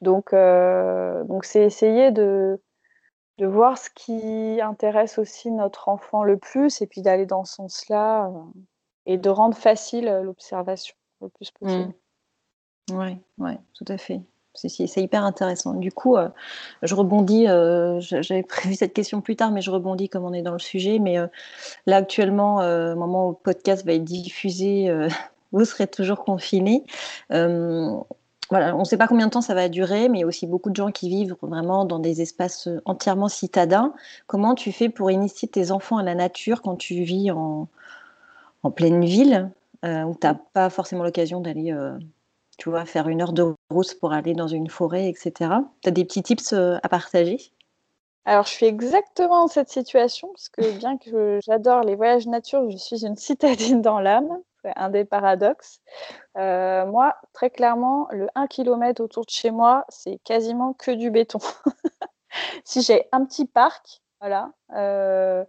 [0.00, 2.58] Donc, donc c'est essayer de,
[3.36, 7.56] de voir ce qui intéresse aussi notre enfant le plus et puis d'aller dans ce
[7.56, 8.32] sens-là
[9.10, 11.92] et de rendre facile euh, l'observation le plus possible.
[12.92, 13.44] Oui, mmh.
[13.44, 14.20] ouais, tout à fait.
[14.54, 15.74] C'est hyper intéressant.
[15.74, 16.28] Du coup, euh,
[16.82, 20.42] je rebondis, euh, j'avais prévu cette question plus tard, mais je rebondis comme on est
[20.42, 20.98] dans le sujet.
[20.98, 21.16] Mais
[21.86, 24.92] là, actuellement, au moment où le podcast va être diffusé,
[25.52, 26.84] vous serez toujours confinés.
[27.30, 28.04] on
[28.50, 30.70] ne sait pas combien de temps ça va durer, mais il y a aussi beaucoup
[30.70, 33.94] de gens qui vivent vraiment dans des espaces entièrement citadins.
[34.26, 37.68] Comment tu fais pour initier tes enfants à la nature quand tu vis en,
[38.62, 39.50] en pleine ville,
[39.82, 41.74] où tu n'as pas forcément l'occasion d'aller
[42.58, 45.50] tu vois, faire une heure de route pour aller dans une forêt, etc.
[45.82, 47.38] Tu as des petits tips à partager?
[48.24, 52.70] Alors, je suis exactement dans cette situation, parce que bien que j'adore les voyages nature,
[52.70, 55.80] je suis une citadine dans l'âme, c'est un des paradoxes.
[56.36, 61.10] Euh, moi, très clairement, le 1 km autour de chez moi, c'est quasiment que du
[61.10, 61.38] béton.
[62.64, 64.52] si j'ai un petit parc, voilà.
[64.76, 65.44] Euh,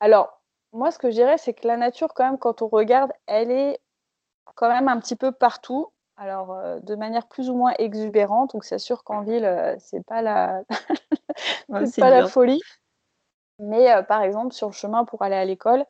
[0.00, 0.39] alors,
[0.72, 3.50] moi, ce que je dirais, c'est que la nature, quand même, quand on regarde, elle
[3.50, 3.80] est
[4.54, 5.88] quand même un petit peu partout.
[6.16, 8.52] Alors, euh, de manière plus ou moins exubérante.
[8.52, 10.62] Donc, c'est sûr qu'en ville, euh, c'est pas la,
[11.86, 12.60] c'est pas la folie.
[13.58, 15.84] Mais euh, par exemple, sur le chemin pour aller à l'école,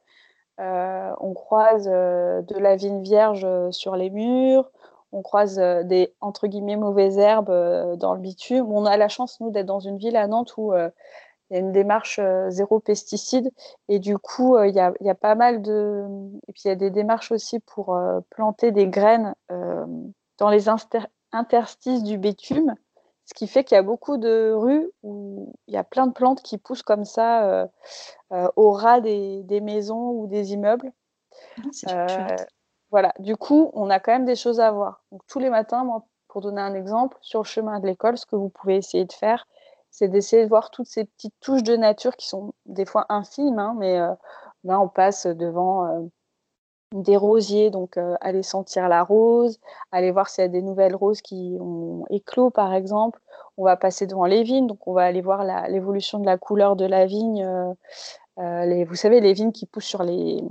[0.59, 4.71] on croise de la vigne vierge sur les murs.
[5.11, 8.71] On croise des entre guillemets mauvaises herbes dans le bitume.
[8.71, 10.75] On a la chance nous d'être dans une ville à Nantes où
[11.51, 13.51] il y a une démarche zéro pesticide
[13.89, 16.07] et du coup il y, a, y, a, pas mal de
[16.49, 17.99] et puis il y a des démarches aussi pour
[18.31, 19.35] planter des graines
[20.39, 20.69] dans les
[21.33, 22.75] interstices du bitume,
[23.31, 26.13] ce qui fait qu'il y a beaucoup de rues où il y a plein de
[26.13, 27.67] plantes qui poussent comme ça euh,
[28.33, 30.93] euh, au ras des, maisons ou des immeubles.
[31.87, 32.37] Ah, euh,
[32.91, 35.05] voilà, du coup, on a quand même des choses à voir.
[35.13, 38.27] Donc, tous les matins, moi, pour donner un exemple, sur le chemin de l'école, ce
[38.27, 39.47] que vous pouvez essayer de faire,
[39.90, 43.59] c'est d'essayer de voir toutes ces petites touches de nature qui sont des fois infimes,
[43.59, 43.98] hein, mais
[44.64, 46.09] là, on passe devant
[46.94, 49.61] des rosiers, donc euh, aller sentir la rose,
[49.92, 53.20] aller voir s'il y a des nouvelles roses qui ont éclos par exemple.
[53.57, 56.76] On va passer devant les vignes, donc on va aller voir l'évolution de la couleur
[56.76, 57.44] de la vigne.
[57.44, 57.72] Euh,
[58.38, 60.42] euh, les, vous savez, les vignes qui poussent sur les,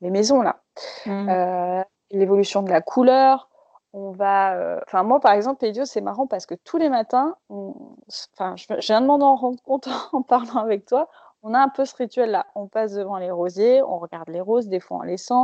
[0.00, 0.60] les maisons là.
[1.06, 1.84] Mmh.
[2.10, 3.48] l'évolution de la couleur.
[3.94, 8.54] On va, enfin moi par exemple, Pédio, c'est marrant parce que tous les matins, enfin,
[8.56, 11.08] je, viens de rendre compte en parlant avec toi
[11.42, 12.46] on a un peu ce rituel-là.
[12.54, 15.34] On passe devant les rosiers, on regarde les roses, des fois on les sent,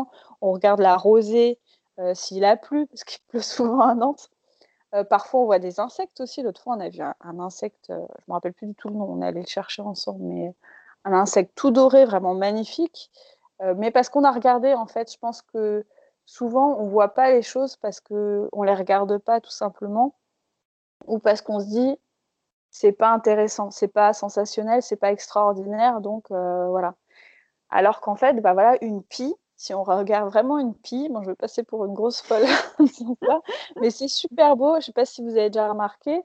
[0.41, 1.59] on regarde la rosée
[2.01, 4.31] euh, s'il a plu, parce qu'il pleut souvent à Nantes.
[4.95, 6.43] Euh, parfois, on voit des insectes aussi.
[6.43, 8.89] L'autre fois, on a vu un, insecte, euh, je ne me rappelle plus du tout
[8.89, 10.55] le nom, on est allé le chercher ensemble, mais
[11.05, 13.11] un insecte tout doré, vraiment magnifique.
[13.77, 15.85] mais parce qu'on a regardé, en fait, je pense que
[16.27, 20.15] souvent, on ne voit pas les choses parce qu'on ne les regarde pas tout simplement,
[21.07, 21.99] ou parce qu'on se dit,
[22.71, 26.95] c'est pas intéressant, c'est pas sensationnel, c'est pas extraordinaire, donc euh, voilà.
[27.71, 31.31] Alors qu'en fait, bah voilà, une pie, si on regarde vraiment une pie, bon, je
[31.31, 32.45] vais passer pour une grosse folle,
[33.81, 34.77] mais c'est super beau.
[34.81, 36.23] Je sais pas si vous avez déjà remarqué.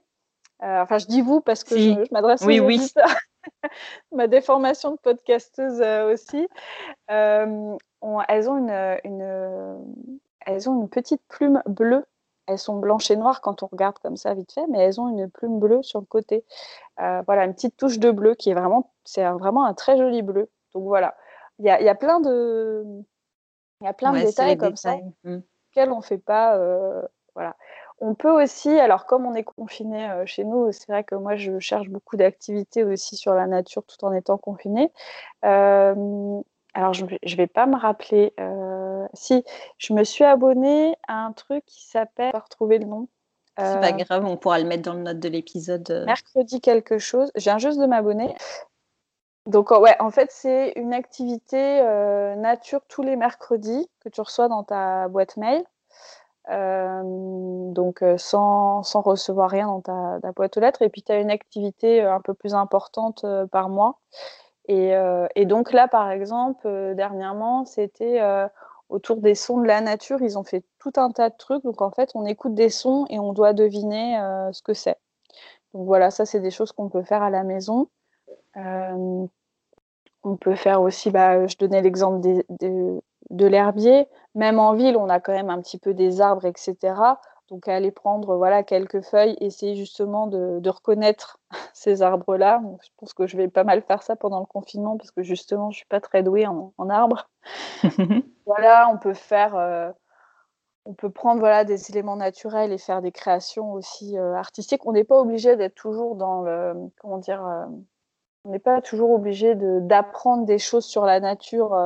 [0.62, 2.92] Euh, enfin, je dis vous parce que je, m'adresse oui, aux oui.
[4.12, 6.48] Ma déformation de podcasteuse euh, aussi.
[8.28, 12.04] Elles ont une, elles ont une petite plume bleue
[12.50, 15.08] elles sont blanches et noires quand on regarde comme ça vite fait, mais elles ont
[15.08, 16.44] une plume bleue sur le côté.
[17.00, 20.22] Euh, voilà, une petite touche de bleu qui est vraiment, c'est vraiment un très joli
[20.22, 20.50] bleu.
[20.74, 21.16] Donc voilà,
[21.58, 22.84] il y a, plein de,
[23.82, 25.38] y a plein de détails comme ça mmh.
[25.68, 26.56] auxquels on ne fait pas.
[26.56, 27.02] Euh,
[27.34, 27.56] voilà.
[28.00, 31.36] On peut aussi, alors comme on est confiné euh, chez nous, c'est vrai que moi
[31.36, 34.90] je cherche beaucoup d'activités aussi sur la nature tout en étant confiné.
[36.74, 38.32] Alors je ne vais pas me rappeler
[39.14, 39.44] si,
[39.78, 43.08] je me suis abonnée à un truc qui s'appelle, pas retrouver le nom.
[43.58, 45.90] C'est pas euh, grave, on pourra le mettre dans le note de l'épisode.
[45.90, 46.04] Euh.
[46.06, 47.30] Mercredi quelque chose.
[47.34, 48.34] Je viens juste de m'abonner.
[49.46, 54.48] Donc ouais, en fait, c'est une activité euh, nature tous les mercredis que tu reçois
[54.48, 55.64] dans ta boîte mail.
[56.48, 60.82] donc sans, sans, recevoir rien dans ta, ta, boîte aux lettres.
[60.82, 63.98] Et puis tu as une activité un peu plus importante par mois.
[64.72, 64.92] Et,
[65.34, 68.20] et, donc là, par exemple, dernièrement, c'était
[68.90, 71.62] autour des sons de la nature, ils ont fait tout un tas de trucs.
[71.64, 74.96] Donc en fait, on écoute des sons et on doit deviner euh, ce que c'est.
[75.72, 77.88] Donc voilà, ça c'est des choses qu'on peut faire à la maison.
[78.56, 79.26] Euh,
[80.22, 84.08] on peut faire aussi, bah, je donnais l'exemple de l'herbier.
[84.34, 86.76] Même en ville, on a quand même un petit peu des arbres, etc.
[87.50, 91.40] Donc aller prendre voilà quelques feuilles, essayer justement de, reconnaître
[91.74, 92.62] ces arbres-là.
[92.82, 95.70] Je pense que je vais pas mal faire ça pendant le confinement parce que justement
[95.70, 97.28] je suis pas très douée en, arbres.
[98.46, 99.90] voilà, on peut faire, euh,
[100.84, 104.86] on peut prendre voilà des éléments naturels et faire des créations aussi euh, artistiques.
[104.86, 107.66] On n'est pas obligé d'être toujours dans le, comment dire, euh,
[108.44, 111.76] on n'est pas toujours obligé d'apprendre des choses sur la nature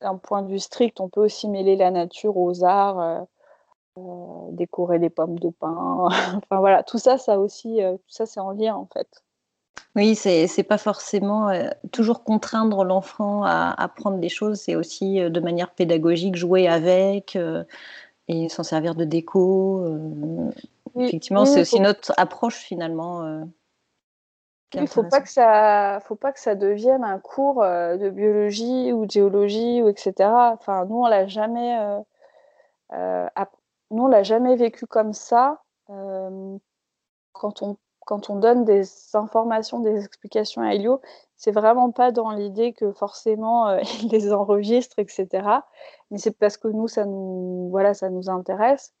[0.00, 1.00] d'un point de vue strict.
[1.00, 3.26] On peut aussi mêler la nature aux arts
[4.52, 6.08] décorer des pommes de pin.
[6.10, 9.22] enfin voilà, tout ça, ça aussi, euh, tout ça, c'est en lien en fait.
[9.94, 11.50] Oui, c'est pas forcément
[11.90, 17.38] toujours contraindre l'enfant à apprendre des choses, c'est aussi de manière pédagogique jouer avec
[18.28, 19.86] et s'en servir de déco.
[20.98, 23.42] effectivement, c'est aussi notre approche finalement.
[24.74, 29.06] Il faut pas que ça, faut pas que ça devienne un cours de biologie ou
[29.06, 30.12] de géologie ou etc.
[30.52, 31.78] Enfin, nous on l'a jamais,
[33.90, 35.62] nous on l'a jamais vécu comme ça.
[37.32, 41.00] quand on quand on donne des informations, des explications à Elio,
[41.34, 45.28] c'est vraiment pas dans l'idée que forcément euh, il les enregistre, etc.
[46.10, 48.94] Mais c'est parce que nous, ça nous, voilà, ça nous intéresse.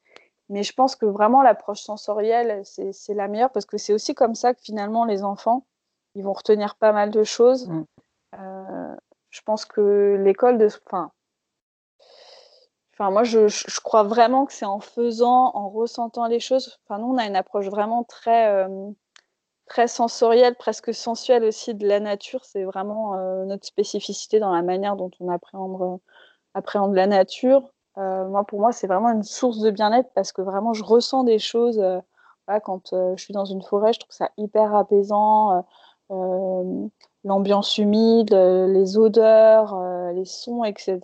[0.48, 4.34] Mais je pense que vraiment l'approche sensorielle, c'est la meilleure parce que c'est aussi comme
[4.34, 5.66] ça que finalement les enfants,
[6.14, 7.68] ils vont retenir pas mal de choses.
[7.68, 7.84] Mmh.
[8.38, 8.96] Euh,
[9.30, 11.10] je pense que l'école de, enfin,
[12.98, 16.78] Enfin, moi, je, je, crois vraiment que c'est en faisant, en ressentant les choses.
[16.84, 18.90] Enfin, nous, on a une approche vraiment très, euh,
[19.66, 22.44] très sensorielle, presque sensuelle aussi de la nature.
[22.46, 26.00] C'est vraiment euh, notre spécificité dans la manière dont on appréhende,
[26.54, 27.70] appréhende la nature.
[27.98, 31.24] Euh, moi, pour moi, c'est vraiment une source de bien-être parce que vraiment, je ressens
[31.24, 31.78] des choses.
[32.46, 35.66] Voilà, quand je suis dans une forêt, je trouve ça hyper apaisant.
[37.24, 39.78] L'ambiance humide, les odeurs,
[40.14, 41.00] les sons, etc.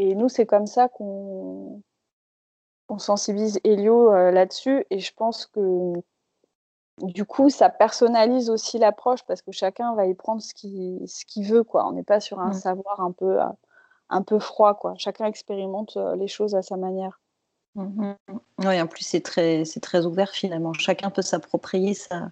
[0.00, 1.82] Et nous, c'est comme ça qu'on
[2.98, 4.84] sensibilise Elio euh, là-dessus.
[4.90, 5.92] Et je pense que
[7.02, 11.52] du coup, ça personnalise aussi l'approche parce que chacun va y prendre ce qu'il ce
[11.52, 11.64] veut.
[11.64, 11.84] Quoi.
[11.88, 12.54] On n'est pas sur un mmh.
[12.54, 13.46] savoir un peu, euh,
[14.08, 14.74] un peu froid.
[14.74, 14.94] Quoi.
[14.98, 17.20] Chacun expérimente euh, les choses à sa manière.
[17.74, 18.12] Mmh
[18.64, 20.72] oui, en plus, c'est très, très ouvert finalement.
[20.74, 22.30] Chacun peut s'approprier sa,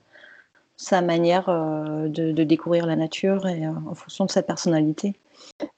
[0.76, 5.16] sa manière de, de, découvrir la nature et en fonction de sa personnalité.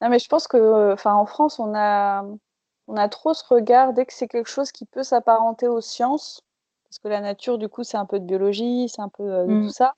[0.01, 2.25] Non, mais je pense que, enfin, en France, on a,
[2.87, 6.43] on a trop ce regard dès que c'est quelque chose qui peut s'apparenter aux sciences,
[6.85, 9.47] parce que la nature, du coup, c'est un peu de biologie, c'est un peu de
[9.47, 9.71] tout mmh.
[9.71, 9.95] ça.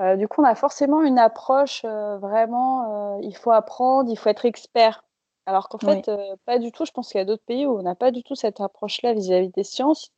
[0.00, 4.16] Euh, du coup, on a forcément une approche euh, vraiment, euh, il faut apprendre, il
[4.16, 5.04] faut être expert.
[5.44, 6.08] Alors qu'en fait,
[6.44, 6.84] pas du tout.
[6.84, 9.12] Je pense qu'il y a d'autres pays où on n'a pas du tout cette approche-là
[9.12, 10.12] vis-à-vis des sciences.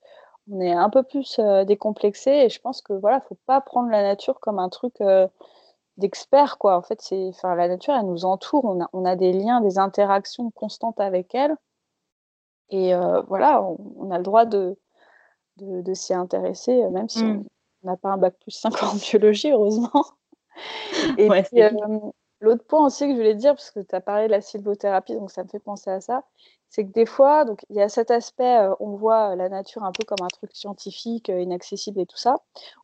[0.53, 4.03] On est un peu plus décomplexé et je pense que voilà, faut pas prendre la
[4.03, 4.97] nature comme un truc
[5.97, 6.77] d'experts quoi.
[6.77, 8.65] En fait c'est enfin la nature elle nous entoure.
[8.65, 11.57] On a, on a des liens des interactions constantes avec elle.
[12.71, 14.77] Et euh, voilà on, a le droit de
[15.59, 17.45] de, s'y intéresser euh, même si on mmh.
[17.85, 20.05] n'a pas un bac plus 5 en biologie heureusement.
[21.19, 21.71] Et puis, euh,
[22.41, 25.15] l'autre point aussi que je voulais dire parce que tu as parlé de la sylvothérapie
[25.15, 26.25] donc ça me fait penser à ça
[26.75, 29.85] c'est que des fois, donc il y a cet aspect, euh, on voit la nature
[29.85, 32.39] un peu comme un truc scientifique, euh, inaccessible et tout ça,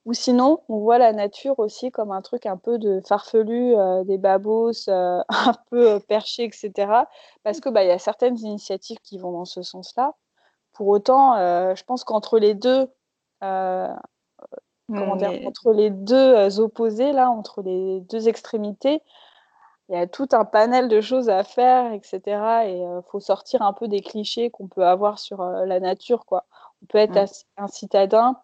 [0.05, 4.05] ou sinon, on voit la nature aussi comme un truc un peu de farfelu, euh,
[4.05, 7.09] des babos, un peu perché, etc.
[7.43, 10.15] Parce que bah, il y a certaines initiatives qui vont dans ce sens-là.
[10.73, 11.35] Pour autant,
[11.75, 12.87] je pense qu'entre les deux,
[13.41, 19.03] comment dire, entre les deux opposés là, entre les deux extrémités,
[19.91, 22.21] il y a tout un panel de choses à faire, etc.
[22.65, 25.81] Et il euh, faut sortir un peu des clichés qu'on peut avoir sur euh, la
[25.81, 26.25] nature.
[26.27, 26.45] Quoi.
[26.83, 27.35] On peut être mmh.
[27.57, 28.37] un citadin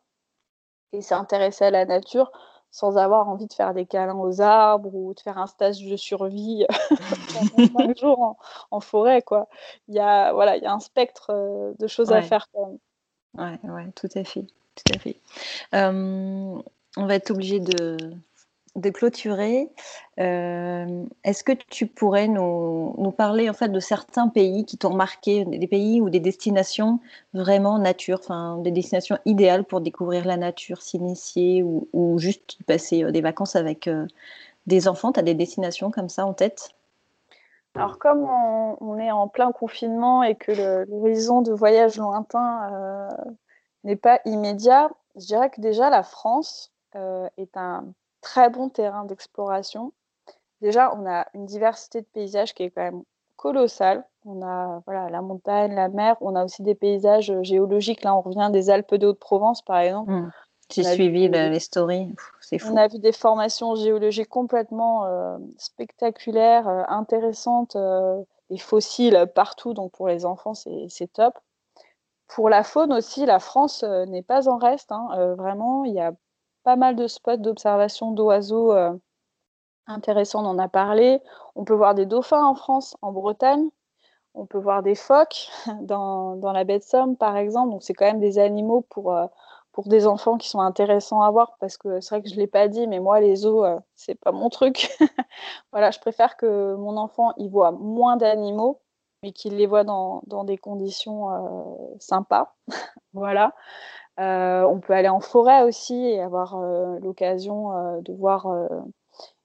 [0.93, 2.33] et s'intéresser à la nature
[2.73, 5.97] sans avoir envie de faire des câlins aux arbres ou de faire un stage de
[5.97, 6.67] survie
[7.57, 8.37] pendant jours
[8.73, 9.23] en, forêt.
[9.23, 9.49] Quoi.
[9.87, 12.49] Il, y a, voilà, il y a un spectre euh, de choses à faire.
[12.53, 13.59] Quand même.
[13.63, 14.47] Ouais, ouais, tout à fait.
[14.75, 15.17] Tout à fait.
[15.73, 16.63] on
[16.97, 17.97] va être obligé de,
[18.77, 19.71] de clôturer,
[20.21, 25.45] euh, est-ce que tu pourrais nous, parler en fait de certains pays qui t'ont marqué,
[25.47, 27.01] des pays ou des destinations
[27.33, 33.11] vraiment nature, enfin des destinations idéales pour découvrir la nature, s'initier ou, juste passer euh,
[33.11, 34.07] des vacances avec euh,
[34.67, 35.13] des enfants?
[35.13, 36.71] Tu as des destinations comme ça en tête?
[37.75, 38.27] Alors comme
[38.81, 43.11] on, est en plein confinement et que l'horizon de voyage lointain
[43.85, 47.85] n'est pas immédiat, je dirais que déjà la France est un
[48.27, 49.93] très bon terrain d'exploration.
[50.61, 53.05] Déjà, on a une diversité de paysages qui est quand même
[53.37, 54.05] colossale.
[54.25, 58.03] On a voilà, la montagne, la mer, on a aussi des paysages euh, géologiques.
[58.03, 60.11] Là, on revient des Alpes de Haute-Provence, par exemple.
[60.11, 60.33] Mmh.
[60.73, 62.73] J'ai suivi les stories, c'est fou.
[62.73, 67.77] On a vu des formations géologiques complètement euh, spectaculaires, euh, intéressantes,
[68.51, 71.39] des fossiles partout, donc pour les enfants, c'est top.
[72.27, 74.91] Pour la faune aussi, la France n'est pas en reste.
[74.91, 75.35] Hein.
[75.39, 76.13] vraiment, il y a
[76.67, 78.93] pas mal de spots d'observation d'oiseaux euh,
[79.87, 81.21] intéressants, on en a parlé.
[81.55, 83.69] On peut voir des dauphins en France, en Bretagne.
[84.35, 85.49] On peut voir des phoques
[85.83, 87.71] dans, la baie de Somme, par exemple.
[87.71, 89.27] Donc, c'est quand même des animaux pour, euh,
[89.71, 92.41] pour des enfants qui sont intéressants à voir parce que c'est vrai que je ne
[92.41, 94.91] l'ai pas dit, mais moi, les zoos, euh, c'est pas mon truc.
[95.71, 98.81] voilà, je préfère que mon enfant y voit moins d'animaux,
[99.23, 101.29] mais qu'ils les voient dans, dans des conditions
[102.01, 102.57] sympas.
[103.13, 103.53] voilà.
[104.19, 106.57] On peut aller en forêt aussi et avoir
[107.01, 108.47] l'occasion de voir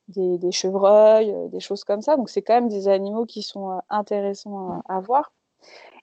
[0.07, 2.15] des, chevreuils, des choses comme ça.
[2.15, 5.31] Donc c'est quand même des animaux qui sont intéressants à, voir.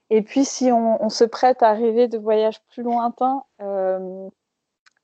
[0.09, 4.31] Et puis si on, se prête à rêver de voyages plus lointains, nous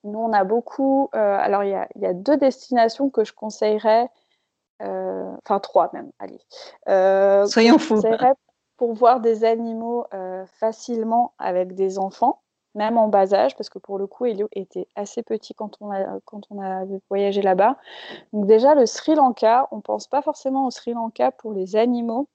[0.03, 1.09] on a beaucoup.
[1.13, 4.09] alors il y a, deux destinations que je conseillerais
[4.79, 6.41] enfin trois même, allez.
[7.47, 8.01] Soyons fous
[8.77, 12.41] pour voir des animaux euh, facilement avec des enfants,
[12.75, 15.91] même en bas âge, parce que pour le coup, Elio était assez petit quand on
[15.91, 17.77] a, voyagé là-bas.
[18.33, 21.75] Donc déjà, le Sri Lanka, on ne pense pas forcément au Sri Lanka pour les
[21.75, 22.27] animaux,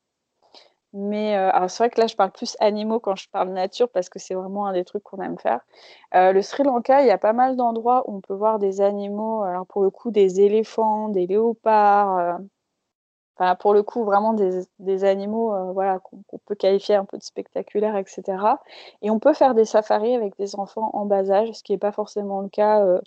[0.92, 4.08] mais euh, c'est vrai que là, je parle plus animaux quand je parle nature, parce
[4.08, 5.60] que c'est vraiment un des trucs qu'on aime faire.
[6.14, 8.80] Euh, le Sri Lanka, il y a pas mal d'endroits où on peut voir des
[8.80, 12.40] animaux, alors pour le coup, des éléphants, des léopards
[13.58, 17.96] pour le coup, vraiment des, animaux euh, voilà, qu'on peut qualifier un peu de spectaculaires,
[17.96, 18.22] etc.
[19.02, 21.78] Et on peut faire des safaris avec des enfants en bas âge, ce qui n'est
[21.78, 23.00] pas forcément le cas euh,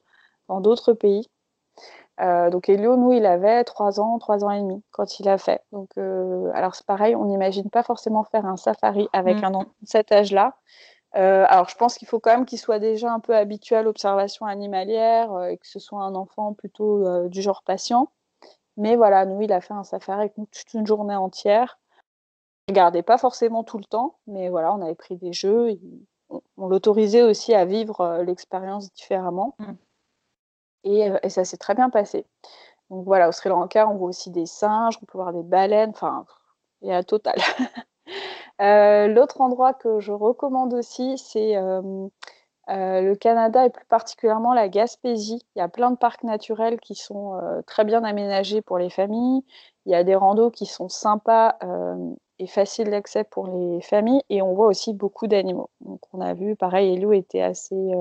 [0.48, 1.30] dans d'autres pays.
[2.20, 5.38] Euh, donc Elio, nous, il avait 3 ans, 3 ans et demi quand il a
[5.38, 5.62] fait.
[5.72, 9.46] Donc, alors c'est pareil, on n'imagine pas forcément faire un safari avec mmh.
[9.46, 10.56] un enfant de cet âge-là.
[11.14, 14.46] alors je pense qu'il faut quand même qu'il soit déjà un peu habitué à l'observation
[14.46, 18.10] animalière et que ce soit un enfant plutôt du genre patient.
[18.78, 21.80] Mais voilà, nous, il a fait un safari avec nous toute une journée entière.
[22.68, 25.80] On ne regardait pas forcément tout le temps, mais voilà, on avait pris des jeux.
[26.58, 29.56] on, l'autorisait aussi à vivre euh, l'expérience différemment.
[29.60, 29.74] Mmh.
[30.86, 32.26] Euh, et, ça s'est très bien passé.
[32.90, 35.92] Donc voilà, au Sri Lanka, on voit aussi des singes, on peut voir des baleines,
[35.92, 36.26] enfin,
[36.82, 37.36] il y a total.
[38.62, 42.08] Euh, l'autre endroit que je recommande aussi, c'est euh,
[42.68, 45.42] le Canada et plus particulièrement la Gaspésie.
[45.56, 48.90] Il y a plein de parcs naturels qui sont euh, très bien aménagés pour les
[48.90, 49.44] familles.
[49.86, 54.22] Il y a des randos qui sont sympas euh, et faciles d'accès pour les familles.
[54.30, 55.70] Et on voit aussi beaucoup d'animaux.
[55.82, 57.92] Donc on a vu, pareil, Elou était assez,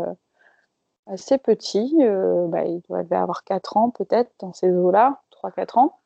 [1.06, 1.96] assez petit.
[2.48, 6.01] Bah, il doit avoir 4 ans peut-être dans ces eaux-là, 3-4 ans.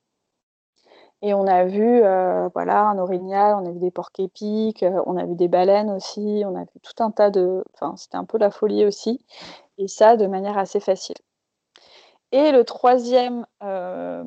[1.22, 5.02] Et on a vu euh, voilà, un orignal, on a vu des porcs épiques, euh,
[5.06, 7.64] on a vu des baleines aussi, on a vu tout un tas de.
[7.74, 9.24] Enfin, c'était un peu la folie aussi.
[9.78, 11.16] Et ça de manière assez facile.
[12.32, 14.24] Et le troisième euh,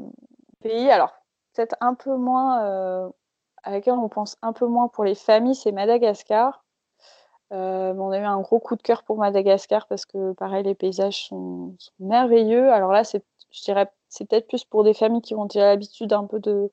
[0.61, 1.13] pays, alors
[1.53, 3.11] peut-être un peu moins,
[3.63, 6.63] avec lequel on pense un peu moins pour les familles, c'est Madagascar.
[7.51, 11.27] on a eu un gros coup de cœur pour Madagascar parce que, pareil, les paysages
[11.27, 12.71] sont, sont merveilleux.
[12.71, 16.11] Alors là, c'est, je dirais c'est peut-être plus pour des familles qui ont déjà l'habitude
[16.13, 16.71] un peu de,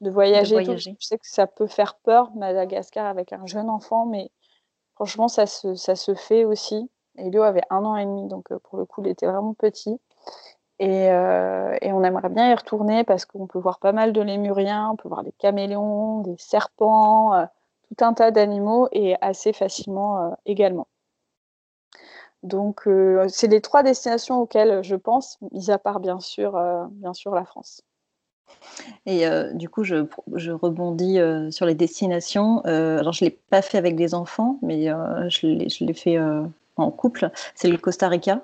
[0.00, 0.62] voyager.
[0.76, 4.30] Je sais que ça peut faire peur, Madagascar, avec un jeune enfant, mais
[4.94, 6.90] franchement, ça se, ça se fait aussi.
[7.16, 9.98] Elio avait un an et demi, donc euh, pour le coup, il était vraiment petit.
[10.82, 14.90] Euh, et, on aimerait bien y retourner parce qu'on peut voir pas mal de lémuriens,
[14.92, 17.44] on peut voir des caméléons, des serpents, euh,
[17.88, 20.88] tout un tas d'animaux et assez facilement également.
[22.44, 26.84] Donc, euh, c'est les trois destinations auxquelles je pense, mis à part bien sûr, euh,
[26.90, 27.80] bien sûr la France.
[29.06, 30.04] Et euh, du coup, je,
[30.50, 31.18] rebondis
[31.50, 32.60] sur les destinations.
[32.60, 34.86] alors, je ne l'ai pas fait avec des enfants, mais
[35.28, 36.18] je l'ai fait
[36.76, 37.30] en couple.
[37.54, 38.42] C'est le Costa Rica.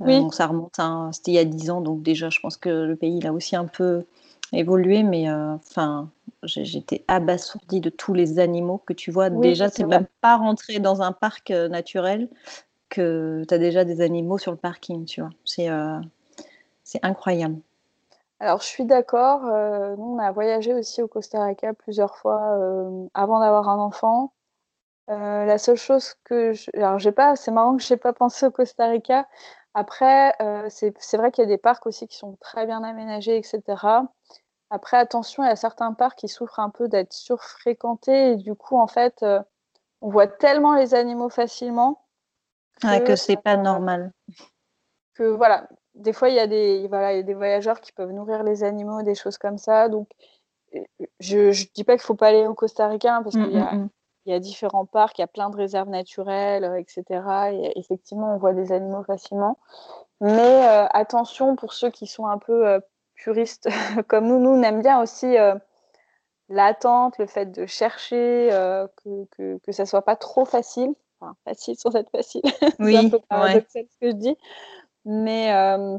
[0.00, 0.18] Oui.
[0.18, 1.08] donc, ça remonte à.
[1.12, 3.32] C'était il y a dix ans, donc déjà, je pense que le pays il a
[3.32, 4.04] aussi un peu
[4.52, 6.10] évolué, mais enfin,
[6.42, 9.30] j'étais abasourdie de tous les animaux que tu vois.
[9.30, 12.28] déjà, c'est même pas rentré dans un parc naturel
[12.94, 15.30] que tu as déjà des animaux sur le parking, tu vois.
[15.44, 16.00] C'est euh,
[17.02, 17.60] incroyable.
[18.40, 19.46] Alors, je suis d'accord.
[19.46, 24.32] Euh, on a voyagé aussi au Costa Rica plusieurs fois euh, avant d'avoir un enfant.
[25.08, 28.50] la seule chose que alors j'ai pas, c'est marrant que je n'ai pas pensé au
[28.50, 29.26] Costa Rica.
[29.74, 30.32] Après,
[30.68, 33.62] c'est vrai qu'il y a des parcs aussi qui sont très bien aménagés, etc.
[34.70, 38.54] Après, attention, il y a certains parcs qui souffrent un peu d'être surfréquentés et du
[38.54, 39.24] coup, en fait,
[40.00, 42.03] on voit tellement les animaux facilement
[42.80, 44.12] que, que c'est pas normal.
[45.14, 47.92] Que voilà, des fois il y a des voilà, il y a des voyageurs qui
[47.92, 49.88] peuvent nourrir les animaux, des choses comme ça.
[49.88, 50.08] Donc
[51.20, 53.58] je je dis pas qu'il faut pas aller au Costa Rica hein, parce qu'il y
[53.58, 53.88] a mmh, mmh.
[54.26, 57.04] il y a différents parcs, il y a plein de réserves naturelles, euh, etc.
[57.52, 59.58] Et effectivement, on voit des animaux facilement.
[60.20, 62.80] Mais euh, attention pour ceux qui sont un peu euh,
[63.14, 63.68] puristes
[64.08, 65.36] comme nous, nous on aime bien aussi
[66.48, 70.94] l'attente, le fait de chercher, que, que, que ça soit pas trop facile
[71.44, 72.42] facile sans être facile.
[72.78, 74.36] Oui, c'est un peu paradoxal ce que je dis.
[75.04, 75.98] Mais euh,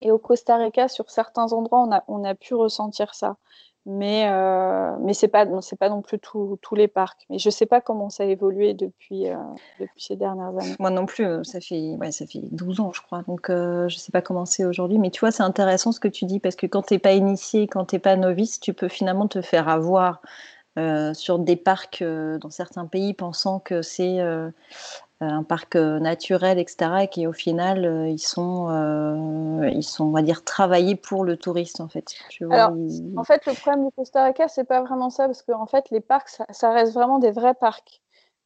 [0.00, 3.36] et au Costa Rica, sur certains endroits, on a, on a pu ressentir ça.
[3.84, 7.26] Mais, euh, mais ce n'est pas, pas non plus tous les parcs.
[7.28, 9.36] Mais je ne sais pas comment ça a évolué depuis, euh,
[9.80, 10.76] depuis ces dernières années.
[10.78, 13.22] Moi non plus, ça fait, ouais, ça fait 12 ans, je crois.
[13.22, 14.98] Donc, je ne sais pas comment c'est aujourd'hui.
[14.98, 17.12] Mais tu vois, c'est intéressant ce que tu dis, parce que quand tu n'es pas
[17.12, 20.22] initié, quand tu n'es pas novice, tu peux finalement te faire avoir
[21.14, 24.20] sur des parcs dans certains pays, pensant que c'est
[25.20, 30.44] un parc naturel, etc., et qui au final, ils sont, ils sont, on va dire,
[30.44, 32.14] travaillés pour le touriste, en fait.
[32.50, 32.72] Alors,
[33.16, 36.00] en fait, le problème du Costa Rica, c'est pas vraiment ça, parce qu'en fait, les
[36.00, 38.02] parcs, ça, reste vraiment des vrais parcs.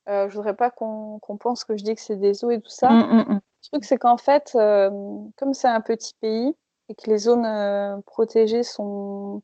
[0.09, 2.70] Euh, je voudrais pas qu'on pense que je dis que c'est des zoos et tout
[2.70, 2.91] ça.
[2.91, 3.35] Mmh, mmh, mmh.
[3.35, 6.55] Le truc, c'est qu'en fait, comme c'est un petit pays
[6.89, 9.43] et que les zones protégées sont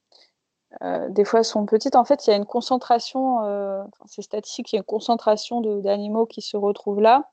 [0.80, 3.38] des fois sont petites, en fait, il y a une concentration,
[4.06, 7.30] c'est statistique, il y a une concentration d'animaux qui se retrouvent là.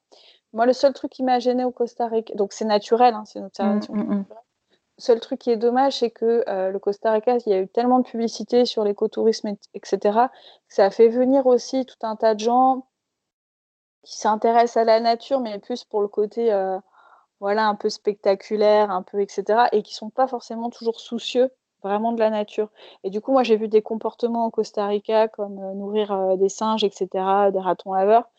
[0.53, 3.39] Moi, le seul truc qui m'a gêné au Costa Rica, donc c'est naturel, hein, c'est
[3.39, 3.93] une observation.
[3.93, 4.25] Le
[4.97, 7.99] seul truc qui est dommage, c'est que le Costa Rica, il y a eu tellement
[7.99, 9.97] de publicité sur l'écotourisme, etc.,
[10.67, 12.87] que ça a fait venir aussi tout un tas de gens
[14.03, 16.51] qui s'intéressent à la nature, mais plus pour le côté
[17.39, 19.67] voilà, un peu spectaculaire, un peu etc.
[19.71, 21.49] et qui sont pas forcément toujours soucieux
[21.83, 22.69] vraiment de la nature.
[23.03, 26.83] Et du coup, moi, j'ai vu des comportements au Costa Rica, comme nourrir des singes,
[26.83, 27.07] etc.,
[27.51, 28.29] des ratons laveurs,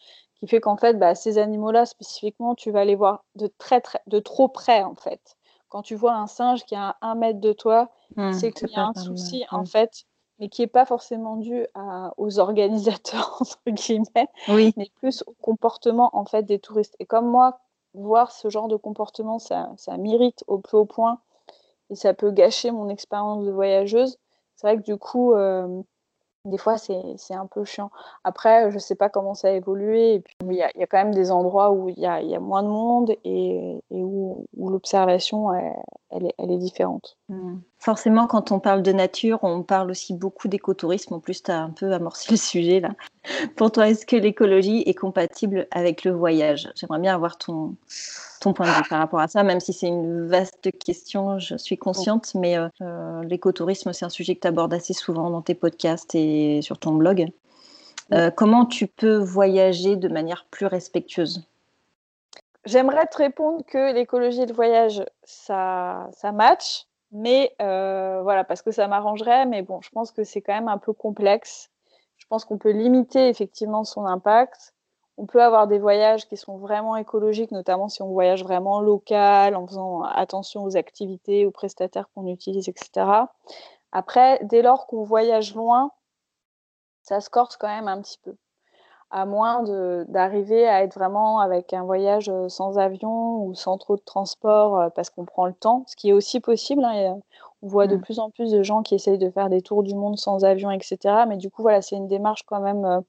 [0.40, 4.00] qui fait qu'en fait, bah, ces animaux-là, spécifiquement, tu vas les voir de très, très,
[4.06, 5.36] de trop près, en fait.
[5.68, 8.70] Quand tu vois un singe qui est à un mètre de toi, mmh, c'est qu'il
[8.70, 9.66] y a un souci, en mmh.
[9.66, 10.04] fait,
[10.38, 11.66] mais qui n'est pas forcément dû
[12.16, 14.72] aux organisateurs, entre guillemets, oui.
[14.76, 16.96] mais plus au comportement, en fait, des touristes.
[16.98, 17.60] Et comme moi,
[17.94, 21.20] voir ce genre de comportement, ça, ça m'irrite au plus haut point
[21.90, 24.18] et ça peut gâcher mon expérience de voyageuse.
[24.56, 25.82] C'est vrai que du coup, euh,
[26.44, 27.90] des fois, c'est un peu chiant.
[28.24, 30.22] Après, je ne sais pas comment ça a évolué.
[30.42, 32.68] Il y, a, quand même des endroits où il y a, y a, moins de
[32.68, 35.52] monde et, et où, où l'observation,
[36.10, 37.18] elle, est, elle, est, différente.
[37.28, 37.58] Mmh.
[37.82, 41.14] Forcément, quand on parle de nature, on parle aussi beaucoup d'écotourisme.
[41.14, 42.90] En plus, tu as un peu amorcé le sujet là.
[43.56, 46.70] Pour toi, est-ce que l'écologie est compatible avec le voyage?
[46.74, 47.76] J'aimerais bien avoir ton,
[48.40, 51.56] ton point de vue par rapport à ça, même si c'est une vaste question, je
[51.56, 55.40] suis consciente, mais euh, euh, l'écotourisme, c'est un sujet que tu abordes assez souvent dans
[55.40, 57.28] tes podcasts et sur ton blog.
[58.12, 61.46] Euh, comment tu peux voyager de manière plus respectueuse?
[62.66, 68.70] J'aimerais te répondre que l'écologie et le voyage, ça, ça match, mais voilà, parce que
[68.70, 71.70] ça m'arrangerait, mais bon, je pense que c'est quand même un peu complexe.
[72.16, 74.74] Je pense qu'on peut limiter effectivement son impact
[75.20, 79.54] on peut avoir des voyages qui sont vraiment écologiques, notamment si on voyage vraiment local,
[79.54, 83.28] en faisant attention aux activités, aux prestataires qu'on utilise, etc.
[83.92, 85.90] Après, dès lors qu'on voyage loin,
[87.02, 88.34] ça se corse quand même un petit peu.
[89.10, 89.64] À moins
[90.08, 95.10] d'arriver à être vraiment avec un voyage sans avion ou sans trop de transport parce
[95.10, 96.84] qu'on prend le temps, ce qui est aussi possible.
[96.84, 97.18] Hein,
[97.62, 98.00] on voit de mmh.
[98.00, 100.70] plus en plus de gens qui essayent de faire des tours du monde sans avion,
[100.70, 101.26] etc.
[101.28, 103.00] Mais du coup, voilà, c'est une démarche quand même euh,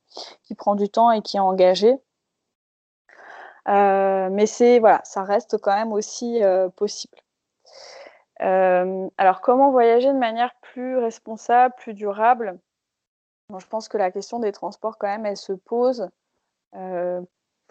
[0.44, 1.98] qui prend du temps et qui est engagée.
[3.68, 7.18] Euh, mais c'est voilà, ça reste quand même aussi euh, possible.
[8.40, 12.60] alors, comment voyager de manière plus responsable, plus durable?
[13.60, 16.10] Je pense que la question des transports, quand même, elle se pose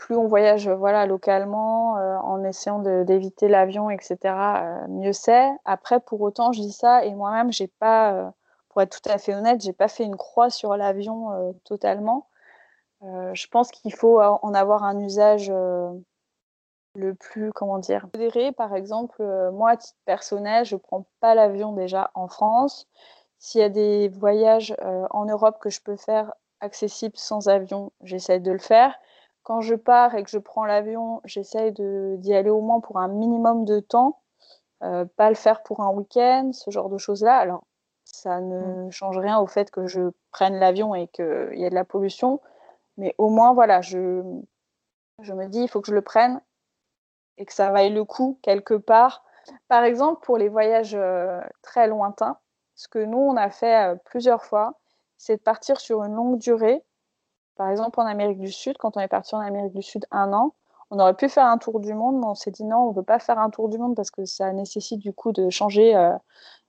[0.00, 5.48] plus on voyage voilà, localement, euh, en essayant d'éviter l'avion, etc., euh, mieux c'est.
[5.64, 8.30] Après, pour autant, je dis ça, et moi-même, j'ai pas, euh,
[8.70, 12.28] pour être tout à fait honnête, j'ai pas fait une croix sur l'avion totalement.
[13.02, 15.50] je pense qu'il faut en avoir un usage
[16.94, 18.52] le plus, comment dire, modéré.
[18.52, 19.22] Par exemple,
[19.52, 22.86] moi, à titre personnel, je prends pas l'avion déjà en France.
[23.40, 24.76] S'il y a des voyages
[25.10, 28.94] en Europe que je peux faire accessibles sans avion, j'essaie de le faire
[29.42, 33.08] quand je pars et que je prends l'avion, j'essaye d'y aller au moins pour un
[33.08, 34.20] minimum de temps,
[34.82, 37.36] euh, pas le faire pour un week-end, ce genre de choses-là.
[37.36, 37.64] Alors,
[38.04, 38.90] ça ne mmh.
[38.90, 42.40] change rien au fait que je prenne l'avion et qu'il y ait de la pollution,
[42.96, 44.22] mais au moins, voilà, je,
[45.20, 46.40] je me dis, il faut que je le prenne
[47.38, 49.24] et que ça vaille le coup quelque part.
[49.68, 52.38] Par exemple, pour les voyages euh, très lointains,
[52.80, 54.72] ce que nous, on a fait euh, plusieurs fois,
[55.18, 56.82] c'est de partir sur une longue durée
[57.56, 60.32] par exemple, en Amérique du Sud, quand on est parti en Amérique du Sud un
[60.32, 60.54] an,
[60.90, 62.96] on aurait pu faire un tour du monde, mais on s'est dit non, on ne
[62.96, 65.94] veut pas faire un tour du monde parce que ça nécessite du coup de changer
[65.94, 66.16] euh,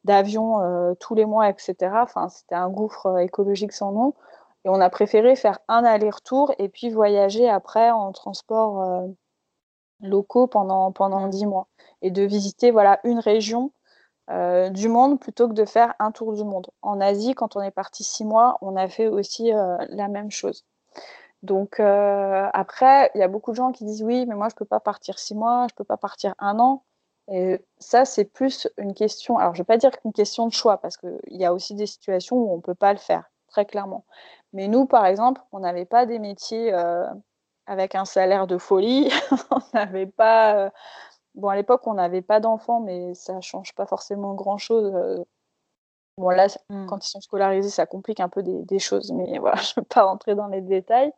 [0.03, 1.75] d'avion euh, tous les mois, etc.
[2.03, 4.15] Enfin, c'était un gouffre écologique sans nom.
[4.65, 9.07] Et on a préféré faire un aller-retour et puis voyager après en transport
[10.01, 11.67] locaux pendant, pendant 10 mois.
[12.01, 13.71] Et de visiter voilà, une région
[14.29, 16.69] du monde plutôt que de faire un tour du monde.
[16.81, 20.63] En Asie, quand on est parti six mois, on a fait aussi la même chose.
[21.43, 24.55] Donc euh, après, il y a beaucoup de gens qui disent oui, mais moi je
[24.55, 26.83] ne peux pas partir six mois, je ne peux pas partir un an.
[27.31, 29.37] Et ça, c'est plus une question.
[29.37, 31.75] Alors, je ne vais pas dire qu'une question de choix, parce qu'il y a aussi
[31.75, 34.05] des situations où on ne peut pas le faire, très clairement.
[34.53, 37.05] Mais nous, par exemple, on n'avait pas des métiers euh,
[37.67, 39.09] avec un salaire de folie.
[39.51, 40.71] on n'avait pas.
[41.35, 45.25] Euh, bon, à l'époque, on n'avait pas d'enfants, mais ça ne change pas forcément grand-chose
[46.17, 46.85] Bon, là, mmh.
[46.87, 49.87] quand ils sont scolarisés, ça complique un peu des, choses, mais voilà, je ne veux
[49.87, 51.11] pas rentrer dans les détails.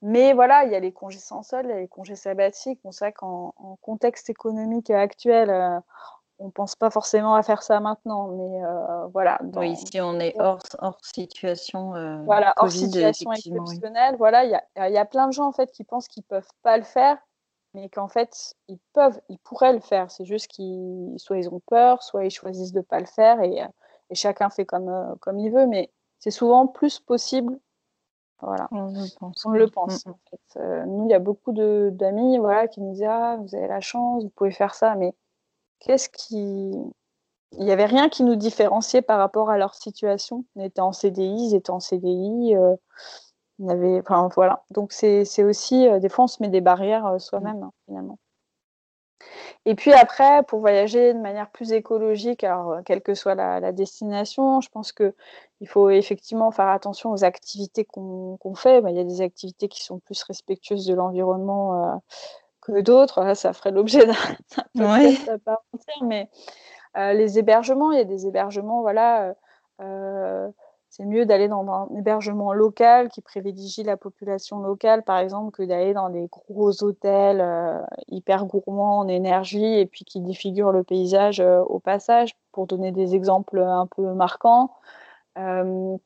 [0.00, 2.80] Mais voilà, il y a les congés sans sol, il y a les congés sabbatiques.
[2.84, 5.78] On sait qu'en contexte économique actuel, euh,
[6.40, 8.28] on ne pense pas forcément à faire ça maintenant.
[8.28, 9.38] Mais euh, voilà.
[9.54, 11.94] Oui, si on est hors, hors situation.
[11.94, 14.16] Euh, voilà, hors situation exceptionnelle.
[14.18, 16.78] Voilà, il y a, plein de gens en fait qui pensent qu'ils ne peuvent pas
[16.78, 17.16] le faire,
[17.74, 20.10] mais qu'en fait, ils peuvent, ils pourraient le faire.
[20.10, 23.40] C'est juste qu'ils, soit ils ont peur, soit ils choisissent de ne pas le faire.
[23.40, 23.62] Et
[24.12, 27.58] et chacun fait comme, euh, comme il veut, mais c'est souvent plus possible.
[28.42, 28.68] Voilà.
[28.70, 29.46] On le pense.
[29.46, 30.10] On le pense mm.
[30.10, 30.60] en fait.
[30.60, 33.80] Euh, nous, il y a beaucoup d'amis voilà, qui nous disent Ah, vous avez la
[33.80, 35.14] chance, vous pouvez faire ça, mais
[35.80, 36.74] qu'est-ce qui.
[37.54, 40.44] Il n'y avait rien qui nous différenciait par rapport à leur situation?
[40.56, 42.54] On était en CDI, ils étaient en CDI.
[42.54, 42.76] Euh,
[43.62, 44.00] on avait...
[44.00, 44.64] enfin, voilà.
[44.70, 48.18] Donc, c'est aussi, des fois, on se met des barrières soi-même, hein, finalement.
[49.64, 53.72] Et puis après, pour voyager de manière plus écologique, alors euh, quelle que soit la,
[53.72, 55.12] destination, je pense qu'il
[55.66, 58.80] faut effectivement faire attention aux activités qu'on fait.
[58.80, 61.96] Bah, il y a des activités qui sont plus respectueuses de l'environnement euh,
[62.60, 63.34] que d'autres.
[63.34, 64.14] Ça ferait l'objet d'un
[64.74, 66.02] podcast à part entière.
[66.02, 66.28] Mais
[66.96, 69.34] euh, les hébergements, il y a des hébergements, voilà
[70.92, 75.62] c'est mieux d'aller dans un hébergement local qui privilégie la population locale, par exemple, que
[75.62, 80.84] d'aller dans des gros hôtels euh, hyper gourmands en énergie et puis qui défigurent le
[80.84, 82.36] paysage euh, au passage.
[82.52, 84.74] Pour donner des exemples un peu marquants,
[85.38, 85.96] euh,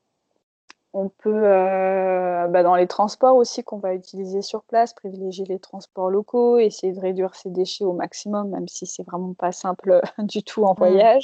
[0.93, 6.09] on peut, bah, dans les transports aussi qu'on va utiliser sur place, privilégier les transports
[6.09, 10.43] locaux, essayer de réduire ses déchets au maximum, même si c'est vraiment pas simple du
[10.43, 11.19] tout en mmh.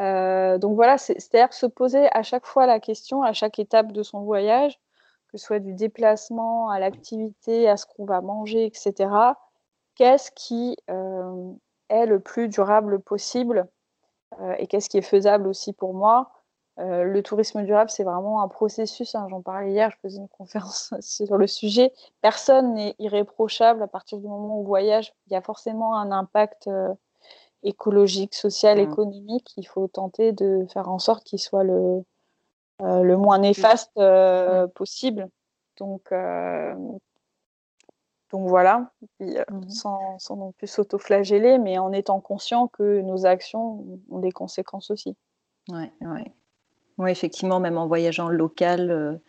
[0.00, 4.02] Euh, donc voilà, c'est-à-dire se poser à chaque fois la question, à chaque étape de
[4.02, 4.80] son voyage,
[5.28, 9.10] que ce soit du déplacement à l'activité, à ce qu'on va manger, etc.
[9.94, 11.52] Qu'est-ce qui euh,
[11.88, 13.68] est le plus durable possible
[14.40, 16.30] euh, et qu'est-ce qui est faisable aussi pour moi
[16.76, 19.14] le tourisme durable, c'est vraiment un processus.
[19.14, 21.92] Hein, j'en parlais hier, je faisais une conférence sur le sujet.
[22.20, 25.14] Personne n'est irréprochable à partir du moment où on voyage.
[25.28, 26.68] Il y a forcément un impact
[27.64, 28.92] écologique, social, mmh.
[28.92, 32.04] économique, il faut tenter de faire en sorte qu'il soit le,
[32.82, 34.70] euh, le moins néfaste euh, mmh.
[34.70, 35.28] possible.
[35.78, 36.74] Donc, euh,
[38.30, 39.68] donc voilà, mmh.
[39.68, 44.90] sans, sans, non plus s'autoflageller, mais en étant conscient que nos actions ont des conséquences
[44.90, 45.16] aussi.
[45.70, 46.32] Oui, ouais.
[46.98, 49.20] ouais, effectivement, même en voyageant local,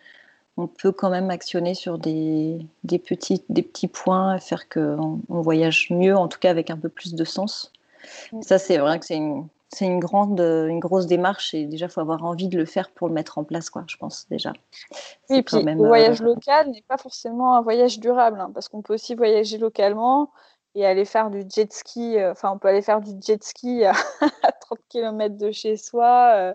[0.57, 5.41] on peut quand même actionner sur des, des, petits, des petits points, faire qu'on on
[5.41, 7.71] voyage mieux, en tout cas avec un peu plus de sens.
[8.31, 8.41] Mm.
[8.41, 11.91] Ça, c'est vrai que c'est une, c'est une grande, une grosse démarche et déjà, il
[11.91, 14.53] faut avoir envie de le faire pour le mettre en place, quoi, je pense déjà.
[15.29, 18.69] Oui, et puis le voyage euh, local n'est pas forcément un voyage durable, hein, parce
[18.69, 20.31] qu'on peut aussi voyager localement
[20.75, 22.17] et aller faire du jet ski.
[22.17, 23.93] Euh, enfin, on peut aller faire du jet ski à,
[24.61, 26.53] 30 km de chez soi, euh,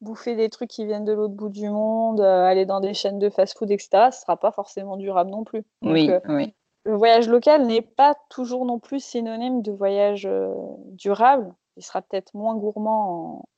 [0.00, 3.30] bouffer des trucs qui viennent de l'autre bout du monde, aller dans des chaînes de
[3.30, 3.88] fast-food, etc.
[3.92, 5.64] Ce ne sera pas forcément durable non plus.
[5.82, 6.54] oui, oui
[6.84, 10.52] le voyage local n'est pas toujours non plus synonyme de voyage euh,
[10.86, 11.54] durable.
[11.76, 13.48] Il sera peut-être moins gourmand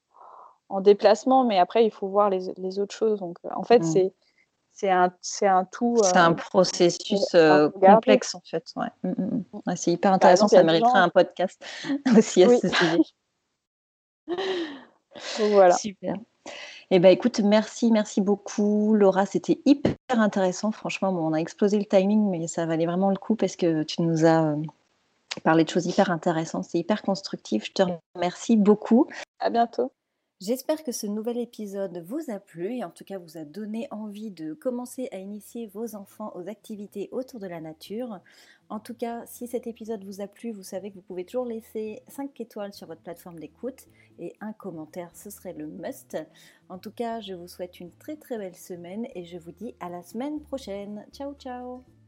[0.68, 3.20] en, déplacement, mais après, il faut voir les, autres choses.
[3.20, 3.84] Donc, euh, en fait, mmh.
[3.84, 4.14] c'est
[4.72, 5.96] c'est un, un tout.
[6.02, 7.24] C'est un euh, processus
[7.80, 8.64] complexe, en fait.
[8.74, 8.88] Ouais.
[9.04, 11.64] Mmh, mmh, c'est hyper intéressant, ça mériterait un podcast
[12.16, 12.98] aussi à ce sujet.
[15.52, 15.76] voilà.
[15.76, 16.16] Super.
[16.96, 19.26] Eh ben, écoute, merci, merci beaucoup, Laura.
[19.26, 20.70] C'était hyper intéressant.
[20.70, 24.00] Franchement, on a explosé le timing, mais ça valait vraiment le coup parce que tu
[24.02, 24.56] nous as euh,
[25.42, 26.66] parlé de choses hyper intéressantes.
[26.68, 27.64] C'est hyper constructif.
[27.64, 27.82] Je te
[28.14, 29.08] remercie beaucoup.
[29.40, 29.90] À bientôt.
[30.46, 33.88] J'espère que ce nouvel épisode vous a plu et en tout cas vous a donné
[33.90, 38.20] envie de commencer à initier vos enfants aux activités autour de la nature.
[38.68, 41.46] En tout cas, si cet épisode vous a plu, vous savez que vous pouvez toujours
[41.46, 43.86] laisser 5 étoiles sur votre plateforme d'écoute
[44.18, 46.18] et un commentaire, ce serait le must.
[46.68, 49.74] En tout cas, je vous souhaite une très très belle semaine et je vous dis
[49.80, 51.06] à la semaine prochaine.
[51.10, 52.03] Ciao ciao